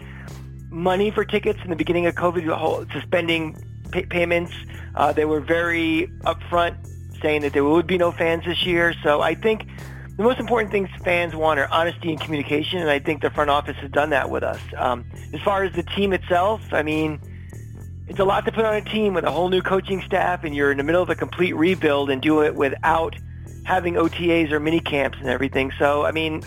money 0.69 1.11
for 1.11 1.25
tickets 1.25 1.59
in 1.63 1.69
the 1.69 1.75
beginning 1.75 2.05
of 2.05 2.15
COVID, 2.15 2.91
suspending 2.93 3.57
pay- 3.91 4.05
payments. 4.05 4.53
Uh, 4.95 5.11
they 5.11 5.25
were 5.25 5.41
very 5.41 6.07
upfront, 6.21 6.77
saying 7.21 7.41
that 7.41 7.53
there 7.53 7.63
would 7.63 7.87
be 7.87 7.97
no 7.97 8.11
fans 8.11 8.45
this 8.45 8.65
year. 8.65 8.93
So 9.03 9.21
I 9.21 9.35
think 9.35 9.65
the 10.17 10.23
most 10.23 10.39
important 10.39 10.71
things 10.71 10.89
fans 11.03 11.35
want 11.35 11.59
are 11.59 11.67
honesty 11.71 12.11
and 12.11 12.21
communication, 12.21 12.79
and 12.79 12.89
I 12.89 12.99
think 12.99 13.21
the 13.21 13.31
front 13.31 13.49
office 13.49 13.77
has 13.77 13.91
done 13.91 14.11
that 14.11 14.29
with 14.29 14.43
us. 14.43 14.59
Um, 14.77 15.05
as 15.33 15.41
far 15.41 15.63
as 15.63 15.73
the 15.73 15.83
team 15.83 16.13
itself, 16.13 16.61
I 16.71 16.83
mean 16.83 17.19
it's 18.07 18.19
a 18.19 18.25
lot 18.25 18.45
to 18.45 18.51
put 18.51 18.65
on 18.65 18.75
a 18.75 18.81
team 18.81 19.13
with 19.13 19.23
a 19.23 19.31
whole 19.31 19.49
new 19.49 19.61
coaching 19.61 20.01
staff 20.01 20.43
and 20.43 20.55
you're 20.55 20.71
in 20.71 20.77
the 20.77 20.83
middle 20.83 21.01
of 21.01 21.09
a 21.09 21.15
complete 21.15 21.53
rebuild 21.53 22.09
and 22.09 22.21
do 22.21 22.41
it 22.41 22.55
without 22.55 23.15
having 23.63 23.93
OTAs 23.93 24.51
or 24.51 24.59
mini 24.59 24.79
camps 24.79 25.17
and 25.19 25.29
everything. 25.29 25.71
So, 25.77 26.05
I 26.05 26.11
mean, 26.11 26.43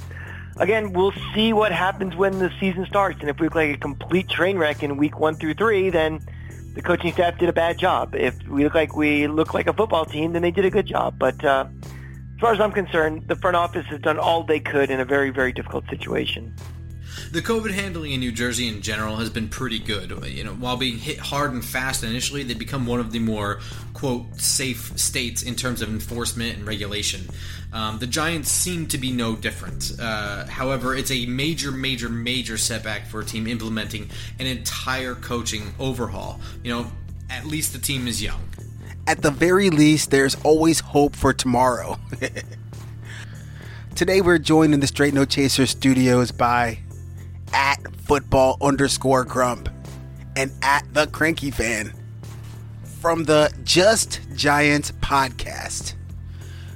again, 0.57 0.93
we'll 0.93 1.15
see 1.35 1.53
what 1.53 1.73
happens 1.73 2.15
when 2.17 2.39
the 2.39 2.51
season 2.61 2.87
starts. 2.87 3.21
And 3.21 3.31
if 3.31 3.39
we 3.39 3.47
look 3.47 3.55
like 3.55 3.75
a 3.75 3.79
complete 3.79 4.29
train 4.29 4.59
wreck 4.59 4.83
in 4.83 4.97
week 4.97 5.19
one 5.19 5.37
through 5.37 5.55
three, 5.55 5.91
then 5.91 6.21
the 6.75 6.83
coaching 6.83 7.13
staff 7.13 7.39
did 7.39 7.49
a 7.49 7.53
bad 7.53 7.79
job. 7.79 8.15
If 8.15 8.37
we 8.49 8.65
look 8.65 8.75
like 8.75 8.97
we 8.97 9.27
look 9.27 9.55
like 9.55 9.67
a 9.69 9.73
football 9.73 10.05
team, 10.05 10.33
then 10.33 10.43
they 10.43 10.51
did 10.51 10.65
a 10.65 10.71
good 10.71 10.87
job. 10.87 11.19
But 11.19 11.43
uh, 11.45 11.67
as 12.35 12.41
far 12.41 12.53
as 12.53 12.61
I'm 12.61 12.73
concerned, 12.73 13.29
the 13.29 13.37
front 13.37 13.57
office 13.57 13.87
has 13.87 14.01
done 14.01 14.19
all 14.19 14.43
they 14.43 14.61
could 14.61 14.91
in 14.91 15.01
a 15.01 15.05
very, 15.05 15.31
very 15.31 15.53
difficult 15.53 15.89
situation. 15.89 16.55
The 17.31 17.43
COVID 17.43 17.73
handling 17.73 18.13
in 18.13 18.21
New 18.21 18.33
Jersey 18.33 18.69
in 18.69 18.83
general 18.83 19.17
has 19.17 19.31
been 19.31 19.49
pretty 19.49 19.79
good. 19.79 20.25
You 20.27 20.45
know, 20.45 20.55
while 20.55 20.77
being 20.77 20.99
hit 20.99 21.19
hard 21.19 21.53
and 21.53 21.65
fast 21.65 22.05
initially, 22.05 22.43
they've 22.43 22.59
become 22.59 22.87
one 22.87 23.01
of 23.01 23.13
the 23.13 23.19
more 23.19 23.61
quote 23.93 24.41
safe 24.41 24.99
states 24.99 25.43
in 25.43 25.55
terms 25.55 25.83
of 25.83 25.89
enforcement 25.89 26.57
and 26.57 26.67
regulation. 26.67 27.29
Um, 27.73 27.99
the 27.99 28.07
Giants 28.07 28.51
seem 28.51 28.87
to 28.89 28.99
be 28.99 29.13
no 29.13 29.35
different. 29.35 29.93
Uh, 29.99 30.47
however, 30.47 30.95
it's 30.95 31.11
a 31.11 31.27
major, 31.27 31.73
major, 31.73 32.09
major 32.09 32.57
setback 32.57 33.07
for 33.07 33.21
a 33.21 33.25
team 33.25 33.47
implementing 33.47 34.11
an 34.39 34.47
entire 34.47 35.15
coaching 35.15 35.75
overhaul. 35.79 36.41
You 36.63 36.73
know, 36.73 36.93
at 37.31 37.47
least 37.47 37.73
the 37.73 37.79
team 37.79 38.07
is 38.07 38.23
young. 38.23 38.41
At 39.07 39.23
the 39.23 39.31
very 39.31 39.71
least, 39.71 40.11
there's 40.11 40.37
always 40.45 40.81
hope 40.81 41.15
for 41.15 41.33
tomorrow. 41.33 41.99
Today, 43.95 44.21
we're 44.21 44.39
joined 44.39 44.75
in 44.75 44.81
the 44.81 44.87
Straight 44.87 45.15
No 45.15 45.25
Chaser 45.25 45.67
studios 45.67 46.33
by 46.33 46.79
at 47.55 47.79
football 48.03 48.59
underscore 48.61 49.25
grump 49.25 49.71
and 50.37 50.53
at 50.63 50.85
the 50.93 51.07
cranky 51.07 51.51
fan 51.51 51.95
from 53.01 53.25
the 53.25 53.55
Just 53.65 54.21
Giants 54.35 54.91
podcast. 54.93 55.95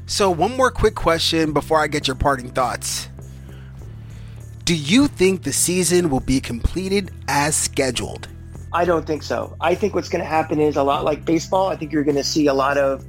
So, 0.07 0.31
one 0.31 0.57
more 0.57 0.71
quick 0.71 0.95
question 0.95 1.53
before 1.53 1.81
I 1.81 1.87
get 1.87 2.07
your 2.07 2.17
parting 2.17 2.51
thoughts. 2.51 3.09
Do 4.65 4.75
you 4.75 5.09
think 5.09 5.43
the 5.43 5.53
season 5.53 6.11
will 6.11 6.21
be 6.21 6.41
completed 6.41 7.11
as 7.27 7.57
scheduled? 7.57 8.29
I 8.73 8.85
don't 8.85 9.07
think 9.07 9.23
so. 9.23 9.57
I 9.61 9.75
think 9.75 9.95
what's 9.95 10.09
going 10.09 10.23
to 10.23 10.29
happen 10.29 10.61
is 10.61 10.77
a 10.77 10.83
lot 10.83 11.05
like 11.05 11.25
baseball. 11.25 11.69
I 11.69 11.77
think 11.77 11.93
you're 11.93 12.05
going 12.05 12.17
to 12.17 12.25
see 12.25 12.47
a 12.47 12.55
lot 12.55 12.77
of, 12.77 13.05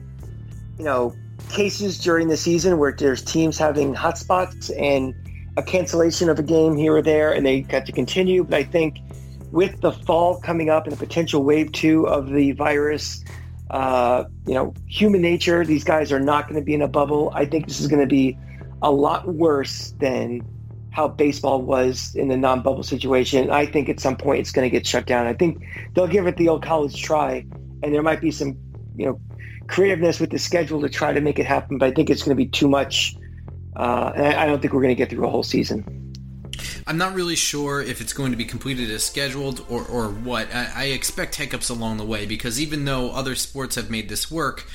you 0.77 0.85
know, 0.85 1.13
cases 1.49 1.99
during 1.99 2.29
the 2.29 2.37
season 2.37 2.77
where 2.77 2.93
there's 2.93 3.21
teams 3.21 3.57
having 3.57 3.93
hot 3.93 4.17
spots 4.17 4.69
and 4.71 5.13
a 5.59 5.63
cancellation 5.63 6.29
of 6.29 6.39
a 6.39 6.43
game 6.43 6.75
here 6.75 6.95
or 6.95 7.01
there, 7.01 7.33
and 7.33 7.45
they 7.45 7.61
got 7.61 7.85
to 7.85 7.91
continue. 7.91 8.43
But 8.43 8.59
I 8.59 8.63
think 8.63 8.99
with 9.51 9.81
the 9.81 9.91
fall 9.91 10.39
coming 10.39 10.69
up 10.69 10.85
and 10.85 10.93
the 10.93 10.97
potential 10.97 11.43
wave 11.43 11.71
two 11.73 12.07
of 12.07 12.29
the 12.29 12.53
virus, 12.53 13.23
uh, 13.69 14.23
you 14.47 14.53
know, 14.53 14.73
human 14.87 15.21
nature, 15.21 15.65
these 15.65 15.83
guys 15.83 16.11
are 16.11 16.19
not 16.19 16.47
going 16.47 16.59
to 16.59 16.65
be 16.65 16.73
in 16.73 16.81
a 16.81 16.87
bubble. 16.87 17.31
I 17.35 17.45
think 17.45 17.67
this 17.67 17.79
is 17.79 17.87
going 17.87 18.01
to 18.01 18.07
be 18.07 18.37
a 18.81 18.91
lot 18.91 19.27
worse 19.27 19.93
than 19.99 20.41
how 20.91 21.07
baseball 21.09 21.61
was 21.61 22.15
in 22.15 22.29
the 22.29 22.37
non-bubble 22.37 22.83
situation. 22.83 23.51
I 23.51 23.65
think 23.65 23.89
at 23.89 23.99
some 23.99 24.15
point 24.15 24.39
it's 24.39 24.51
going 24.51 24.65
to 24.65 24.71
get 24.71 24.87
shut 24.87 25.05
down. 25.05 25.27
I 25.27 25.33
think 25.33 25.61
they'll 25.93 26.07
give 26.07 26.25
it 26.25 26.37
the 26.37 26.47
old 26.47 26.63
college 26.63 27.01
try, 27.01 27.45
and 27.83 27.93
there 27.93 28.01
might 28.01 28.21
be 28.21 28.31
some, 28.31 28.57
you 28.95 29.05
know, 29.05 29.19
creativeness 29.67 30.19
with 30.19 30.31
the 30.31 30.39
schedule 30.39 30.81
to 30.81 30.89
try 30.89 31.13
to 31.13 31.21
make 31.21 31.37
it 31.37 31.45
happen. 31.45 31.77
But 31.77 31.89
I 31.89 31.91
think 31.91 32.09
it's 32.09 32.23
going 32.23 32.35
to 32.35 32.43
be 32.43 32.47
too 32.47 32.69
much 32.69 33.15
uh, 33.79 34.11
and 34.13 34.25
I 34.35 34.45
don't 34.45 34.61
think 34.61 34.73
we're 34.73 34.81
going 34.81 34.95
to 34.95 34.95
get 34.95 35.09
through 35.09 35.25
a 35.25 35.29
whole 35.29 35.41
season. 35.41 36.13
I'm 36.85 36.97
not 36.97 37.13
really 37.13 37.37
sure 37.37 37.81
if 37.81 38.01
it's 38.01 38.11
going 38.11 38.31
to 38.31 38.37
be 38.37 38.43
completed 38.43 38.91
as 38.91 39.05
scheduled 39.05 39.65
or, 39.69 39.85
or 39.85 40.09
what. 40.09 40.53
I, 40.53 40.71
I 40.75 40.83
expect 40.85 41.35
hiccups 41.35 41.69
along 41.69 41.97
the 41.97 42.05
way 42.05 42.25
because 42.25 42.59
even 42.59 42.83
though 42.83 43.11
other 43.11 43.35
sports 43.35 43.75
have 43.75 43.89
made 43.89 44.09
this 44.09 44.29
work, 44.29 44.67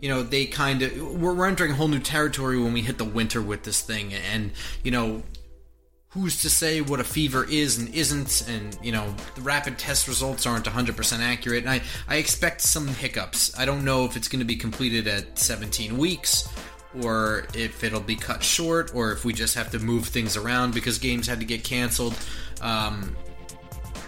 you 0.00 0.08
know, 0.08 0.22
they 0.22 0.46
kind 0.46 0.82
of 0.82 1.20
we're, 1.20 1.44
entering 1.44 1.72
a 1.72 1.74
whole 1.74 1.88
new 1.88 1.98
territory 1.98 2.60
when 2.60 2.72
we 2.72 2.82
hit 2.82 2.98
the 2.98 3.04
winter 3.04 3.42
with 3.42 3.64
this 3.64 3.80
thing, 3.80 4.14
and 4.14 4.52
you 4.84 4.90
know, 4.92 5.22
who's 6.10 6.42
to 6.42 6.50
say 6.50 6.80
what 6.80 7.00
a 7.00 7.04
fever 7.04 7.44
is 7.44 7.78
and 7.78 7.92
isn't? 7.92 8.48
And 8.48 8.76
you 8.82 8.92
know 8.92 9.12
the 9.34 9.42
rapid 9.42 9.78
test 9.78 10.06
results 10.06 10.46
aren't 10.46 10.66
100% 10.66 11.18
accurate. 11.20 11.64
And 11.64 11.70
I, 11.70 11.82
I 12.06 12.16
expect 12.16 12.60
some 12.60 12.86
hiccups. 12.86 13.58
I 13.58 13.64
don't 13.64 13.84
know 13.84 14.04
if 14.04 14.16
it's 14.16 14.28
going 14.28 14.40
to 14.40 14.44
be 14.44 14.56
completed 14.56 15.08
at 15.08 15.36
17 15.38 15.96
weeks 15.98 16.48
or 17.00 17.46
if 17.54 17.82
it'll 17.84 18.00
be 18.00 18.16
cut 18.16 18.42
short, 18.42 18.94
or 18.94 19.12
if 19.12 19.24
we 19.24 19.32
just 19.32 19.54
have 19.54 19.70
to 19.70 19.78
move 19.78 20.06
things 20.06 20.36
around 20.36 20.74
because 20.74 20.98
games 20.98 21.26
had 21.26 21.40
to 21.40 21.46
get 21.46 21.64
canceled. 21.64 22.16
Um, 22.60 23.16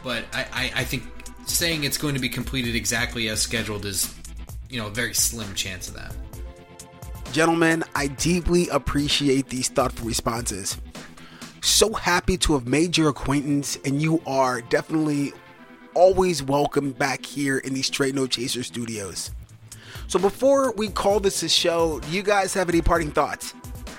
but 0.03 0.25
I, 0.33 0.47
I, 0.53 0.73
I, 0.77 0.85
think 0.85 1.05
saying 1.47 1.85
it's 1.85 1.97
going 1.97 2.15
to 2.15 2.21
be 2.21 2.29
completed 2.29 2.75
exactly 2.75 3.29
as 3.29 3.41
scheduled 3.41 3.87
is, 3.87 4.15
you 4.69 4.79
know, 4.79 4.89
a 4.89 4.91
very 4.91 5.15
slim 5.15 5.55
chance 5.55 5.89
of 5.89 5.95
that. 5.95 6.15
Gentlemen, 7.33 7.83
I 7.95 8.09
deeply 8.09 8.69
appreciate 8.69 9.49
these 9.49 9.69
thoughtful 9.69 10.07
responses. 10.07 10.77
So 11.63 11.93
happy 11.95 12.37
to 12.39 12.53
have 12.53 12.69
made 12.69 12.97
your 12.97 13.09
acquaintance, 13.09 13.79
and 13.85 14.01
you 14.01 14.21
are 14.27 14.61
definitely 14.61 15.33
always 15.95 16.43
welcome 16.43 16.93
back 16.93 17.25
here 17.25 17.59
in 17.59 17.73
the 17.73 17.83
Straight 17.83 18.15
No 18.15 18.27
Chaser 18.27 18.63
studios. 18.63 19.31
So 20.07 20.19
before 20.19 20.73
we 20.73 20.89
call 20.89 21.21
this 21.21 21.43
a 21.43 21.49
show, 21.49 22.01
do 22.01 22.11
you 22.11 22.23
guys 22.23 22.55
have 22.55 22.69
any 22.69 22.81
parting 22.81 23.11
thoughts? 23.11 23.55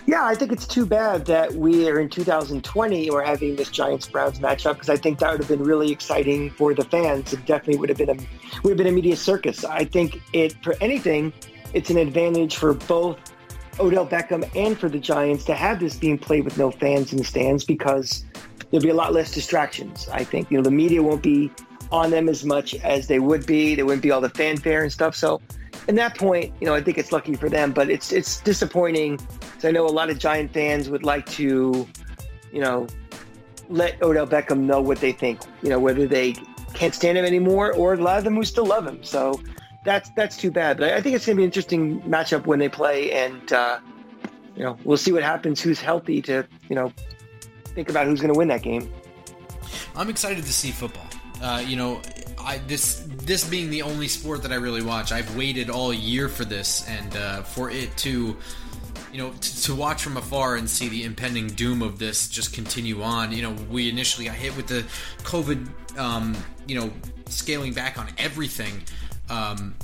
Yeah, 0.08 0.24
I 0.24 0.36
think 0.36 0.52
it's 0.52 0.68
too 0.68 0.86
bad 0.86 1.26
that 1.26 1.54
we 1.54 1.90
are 1.90 2.00
in 2.00 2.10
2020 2.10 3.08
and 3.08 3.14
we're 3.14 3.24
having 3.24 3.56
this 3.56 3.70
Giants 3.70 4.08
Browns 4.08 4.38
matchup 4.38 4.74
because 4.74 4.90
I 4.90 4.98
think 4.98 5.18
that 5.20 5.32
would 5.32 5.40
have 5.40 5.50
been 5.50 5.64
really 5.64 5.92
exciting 5.92 6.52
for 6.52 6.76
the 6.76 6.86
fans. 6.86 7.34
It 7.34 7.44
definitely 7.48 7.78
would 7.78 7.90
have 7.90 7.98
been 7.98 8.12
a 8.12 8.16
would 8.62 8.70
have 8.70 8.78
been 8.78 8.88
a 8.88 8.92
media 8.92 9.16
circus. 9.16 9.66
I 9.66 9.84
think 9.84 10.22
it 10.32 10.64
for 10.64 10.76
anything, 10.80 11.34
it's 11.74 11.90
an 11.90 11.98
advantage 11.98 12.56
for 12.56 12.76
both 12.76 13.18
Odell 13.80 14.06
Beckham 14.06 14.48
and 14.56 14.78
for 14.78 14.90
the 14.90 15.00
Giants 15.00 15.44
to 15.46 15.56
have 15.56 15.80
this 15.80 15.96
being 15.96 16.20
played 16.20 16.46
with 16.46 16.58
no 16.58 16.70
fans 16.70 17.12
in 17.12 17.18
the 17.18 17.24
stands 17.24 17.66
because 17.66 18.26
there'll 18.70 18.84
be 18.84 18.90
a 18.90 18.94
lot 18.94 19.12
less 19.12 19.34
distractions. 19.34 20.08
I 20.10 20.24
think 20.24 20.52
you 20.52 20.58
know 20.58 20.64
the 20.64 20.70
media 20.70 21.02
won't 21.02 21.24
be 21.24 21.52
on 21.92 22.12
them 22.12 22.30
as 22.30 22.46
much 22.46 22.76
as 22.76 23.08
they 23.08 23.18
would 23.18 23.48
be. 23.48 23.74
There 23.74 23.88
wouldn't 23.88 24.04
be 24.04 24.12
all 24.12 24.22
the 24.22 24.30
fanfare 24.30 24.84
and 24.84 24.92
stuff. 24.92 25.16
So 25.16 25.42
in 25.88 25.96
that 25.96 26.18
point, 26.18 26.54
you 26.60 26.68
know, 26.68 26.74
I 26.74 26.82
think 26.82 26.98
it's 26.98 27.12
lucky 27.12 27.36
for 27.36 27.50
them, 27.50 27.72
but 27.72 27.90
it's 27.90 28.12
it's 28.12 28.42
disappointing. 28.42 29.20
I 29.64 29.72
know 29.72 29.86
a 29.86 29.88
lot 29.88 30.10
of 30.10 30.20
Giant 30.20 30.54
fans 30.54 30.90
would 30.90 31.04
like 31.04 31.26
to, 31.32 31.88
you 32.52 32.62
know, 32.62 32.88
let 33.70 34.02
Odell 34.02 34.28
Beckham 34.28 34.62
know 34.62 34.82
what 34.82 35.00
they 35.00 35.12
think. 35.12 35.42
You 35.62 35.70
know, 35.70 35.80
whether 35.80 36.08
they 36.08 36.36
can't 36.74 36.94
stand 36.94 37.18
him 37.18 37.26
anymore, 37.26 37.74
or 37.74 37.94
a 37.94 37.98
lot 37.98 38.18
of 38.18 38.24
them 38.24 38.36
who 38.36 38.44
still 38.44 38.66
love 38.66 38.86
him. 38.86 39.04
So 39.04 39.42
that's 39.84 40.10
that's 40.12 40.38
too 40.38 40.52
bad. 40.52 40.78
But 40.78 40.94
I 40.94 41.02
think 41.02 41.16
it's 41.16 41.26
going 41.26 41.38
to 41.38 41.40
be 41.40 41.44
an 41.44 41.48
interesting 41.48 42.02
matchup 42.02 42.46
when 42.46 42.60
they 42.60 42.70
play, 42.70 43.12
and 43.12 43.54
uh, 43.54 43.80
you 44.56 44.64
know, 44.64 44.78
we'll 44.84 44.98
see 44.98 45.12
what 45.12 45.24
happens. 45.24 45.62
Who's 45.62 45.80
healthy 45.80 46.22
to 46.24 46.46
you 46.70 46.76
know 46.76 46.92
think 47.76 47.90
about 47.90 48.08
who's 48.08 48.22
going 48.22 48.34
to 48.34 48.38
win 48.38 48.48
that 48.50 48.62
game. 48.62 48.92
I'm 49.96 50.10
excited 50.10 50.44
to 50.44 50.54
see 50.54 50.72
football. 50.72 51.08
Uh, 51.42 51.64
you 51.66 51.76
know, 51.76 52.02
I, 52.40 52.60
this 52.60 53.08
this 53.26 53.48
being 53.48 53.70
the 53.70 53.82
only 53.82 54.08
sport 54.08 54.44
that 54.44 54.52
I 54.52 54.56
really 54.56 54.84
watch, 54.84 55.12
I've 55.12 55.36
waited 55.36 55.70
all 55.70 55.94
year 55.94 56.30
for 56.30 56.46
this, 56.46 56.88
and 56.88 57.16
uh, 57.16 57.42
for 57.42 57.72
it 57.72 57.96
to, 57.98 58.38
you 59.12 59.18
know, 59.18 59.32
to, 59.32 59.62
to 59.64 59.76
watch 59.76 60.04
from 60.04 60.18
afar 60.18 60.56
and 60.56 60.70
see 60.70 60.90
the 60.90 61.04
impending 61.04 61.48
doom 61.48 61.82
of 61.82 61.98
this 61.98 62.30
just 62.30 62.54
continue 62.54 63.02
on. 63.02 63.32
You 63.32 63.42
know, 63.42 63.56
we 63.70 63.90
initially 63.90 64.26
got 64.26 64.36
hit 64.36 64.56
with 64.56 64.68
the 64.68 64.86
COVID, 65.24 65.98
um, 65.98 66.36
you 66.68 66.80
know, 66.80 66.92
scaling 67.28 67.74
back 67.74 67.98
on 67.98 68.08
everything. 68.18 68.84
Um, 69.30 69.76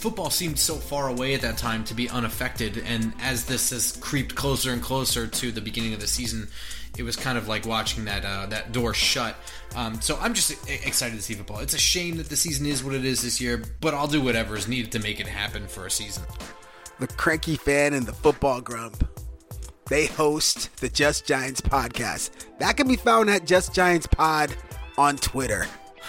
football 0.00 0.30
seemed 0.30 0.58
so 0.58 0.74
far 0.74 1.08
away 1.08 1.34
at 1.34 1.42
that 1.42 1.58
time 1.58 1.84
to 1.84 1.94
be 1.94 2.08
unaffected, 2.08 2.82
and 2.86 3.12
as 3.20 3.44
this 3.44 3.70
has 3.70 3.96
creeped 3.98 4.34
closer 4.34 4.72
and 4.72 4.82
closer 4.82 5.26
to 5.26 5.52
the 5.52 5.60
beginning 5.60 5.94
of 5.94 6.00
the 6.00 6.06
season, 6.06 6.48
it 6.96 7.02
was 7.02 7.16
kind 7.16 7.36
of 7.36 7.48
like 7.48 7.66
watching 7.66 8.06
that 8.06 8.24
uh, 8.24 8.46
that 8.46 8.72
door 8.72 8.94
shut. 8.94 9.36
Um, 9.76 10.00
so 10.00 10.18
I'm 10.20 10.34
just 10.34 10.68
excited 10.68 11.16
to 11.16 11.22
see 11.22 11.34
football. 11.34 11.60
It's 11.60 11.74
a 11.74 11.78
shame 11.78 12.16
that 12.16 12.28
the 12.28 12.36
season 12.36 12.66
is 12.66 12.82
what 12.82 12.94
it 12.94 13.04
is 13.04 13.22
this 13.22 13.40
year, 13.40 13.62
but 13.80 13.94
I'll 13.94 14.08
do 14.08 14.20
whatever 14.20 14.56
is 14.56 14.66
needed 14.66 14.90
to 14.92 14.98
make 14.98 15.20
it 15.20 15.26
happen 15.26 15.66
for 15.66 15.86
a 15.86 15.90
season. 15.90 16.24
The 16.98 17.06
cranky 17.06 17.56
fan 17.56 17.94
and 17.94 18.06
the 18.06 18.12
football 18.12 18.60
grump. 18.60 19.06
They 19.88 20.06
host 20.06 20.76
the 20.76 20.88
Just 20.88 21.26
Giants 21.26 21.60
podcast. 21.60 22.30
That 22.58 22.76
can 22.76 22.88
be 22.88 22.96
found 22.96 23.28
at 23.28 23.44
Just 23.44 23.74
Giants 23.74 24.06
Pod 24.06 24.54
on 24.96 25.16
Twitter. 25.16 25.66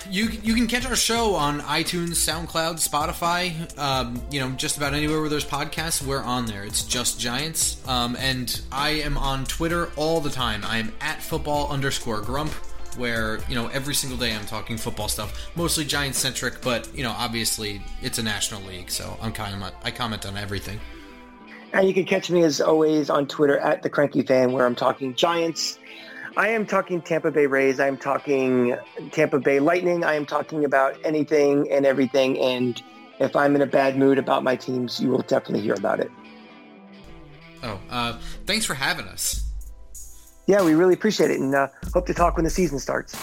You 0.09 0.29
you 0.43 0.53
can 0.55 0.67
catch 0.67 0.85
our 0.85 0.95
show 0.95 1.35
on 1.35 1.61
iTunes, 1.61 2.15
SoundCloud, 2.15 2.75
Spotify. 2.75 3.77
Um, 3.77 4.21
you 4.31 4.39
know, 4.39 4.49
just 4.51 4.77
about 4.77 4.93
anywhere 4.93 5.19
where 5.19 5.29
there's 5.29 5.45
podcasts, 5.45 6.05
we're 6.05 6.21
on 6.21 6.45
there. 6.45 6.63
It's 6.63 6.83
just 6.83 7.19
Giants, 7.19 7.85
um, 7.87 8.15
and 8.17 8.61
I 8.71 8.91
am 8.91 9.17
on 9.17 9.45
Twitter 9.45 9.91
all 9.95 10.19
the 10.19 10.29
time. 10.29 10.63
I 10.65 10.77
am 10.77 10.91
at 11.01 11.21
football 11.21 11.69
underscore 11.69 12.21
grump, 12.21 12.51
where 12.97 13.39
you 13.47 13.55
know 13.55 13.67
every 13.67 13.93
single 13.93 14.17
day 14.17 14.35
I'm 14.35 14.45
talking 14.45 14.77
football 14.77 15.07
stuff, 15.07 15.49
mostly 15.55 15.85
Giants 15.85 16.17
centric, 16.17 16.61
but 16.61 16.89
you 16.95 17.03
know 17.03 17.13
obviously 17.15 17.81
it's 18.01 18.17
a 18.17 18.23
national 18.23 18.61
league, 18.63 18.89
so 18.89 19.17
I'm 19.21 19.33
of 19.33 19.73
I 19.83 19.91
comment 19.91 20.25
on 20.25 20.37
everything. 20.37 20.79
And 21.73 21.87
you 21.87 21.93
can 21.93 22.05
catch 22.05 22.29
me 22.29 22.43
as 22.43 22.59
always 22.59 23.09
on 23.09 23.27
Twitter 23.27 23.57
at 23.57 23.81
the 23.81 23.89
Cranky 23.89 24.23
Fan, 24.23 24.51
where 24.51 24.65
I'm 24.65 24.75
talking 24.75 25.15
Giants 25.15 25.79
I 26.37 26.47
am 26.49 26.65
talking 26.65 27.01
Tampa 27.01 27.29
Bay 27.29 27.45
Rays. 27.45 27.79
I 27.79 27.87
am 27.87 27.97
talking 27.97 28.77
Tampa 29.11 29.39
Bay 29.39 29.59
Lightning. 29.59 30.03
I 30.03 30.13
am 30.13 30.25
talking 30.25 30.63
about 30.63 30.97
anything 31.03 31.69
and 31.69 31.85
everything. 31.85 32.39
And 32.39 32.81
if 33.19 33.35
I'm 33.35 33.55
in 33.55 33.61
a 33.61 33.65
bad 33.65 33.97
mood 33.97 34.17
about 34.17 34.43
my 34.43 34.55
teams, 34.55 34.99
you 34.99 35.09
will 35.09 35.23
definitely 35.23 35.61
hear 35.61 35.73
about 35.73 35.99
it. 35.99 36.09
Oh, 37.63 37.79
uh, 37.89 38.17
thanks 38.45 38.65
for 38.65 38.73
having 38.73 39.05
us. 39.07 39.43
Yeah, 40.47 40.63
we 40.63 40.73
really 40.73 40.95
appreciate 40.95 41.29
it, 41.29 41.39
and 41.39 41.53
uh, 41.53 41.67
hope 41.93 42.07
to 42.07 42.13
talk 42.13 42.35
when 42.35 42.43
the 42.43 42.49
season 42.49 42.79
starts. 42.79 43.15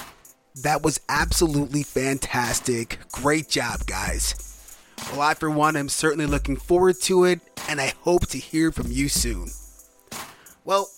That 0.63 0.83
was 0.83 1.01
absolutely 1.09 1.83
fantastic. 1.83 2.99
Great 3.11 3.49
job, 3.49 3.87
guys. 3.87 4.77
Well, 5.13 5.23
I, 5.23 5.35
for 5.35 5.51
one, 5.51 5.77
am 5.77 5.89
certainly 5.89 6.27
looking 6.27 6.57
forward 6.57 7.01
to 7.03 7.25
it, 7.25 7.41
and 7.69 7.81
I 7.81 7.95
hope 8.03 8.29
to 8.29 8.39
hear 8.39 8.71
from 8.71 8.93
you 8.93 9.09
soon. 9.09 9.49
Well, 10.65 10.91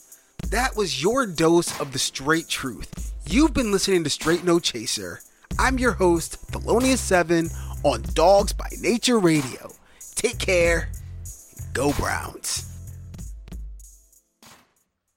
that 0.51 0.77
was 0.77 1.03
your 1.03 1.27
dose 1.27 1.79
of 1.81 1.93
the 1.93 1.99
straight 1.99 2.49
truth. 2.49 3.13
You've 3.27 3.55
been 3.55 3.73
listening 3.73 4.05
to 4.05 4.11
Straight 4.11 4.45
No 4.45 4.59
Chaser. 4.59 5.21
I'm 5.59 5.79
your 5.79 5.93
host, 5.93 6.45
Thelonious7 6.53 7.53
on 7.85 8.03
Dogs 8.15 8.53
by 8.53 8.69
Nature 8.81 9.19
Radio. 9.19 9.73
Take 10.15 10.39
care. 10.39 10.91
Go 11.73 11.93
Browns. 11.93 12.70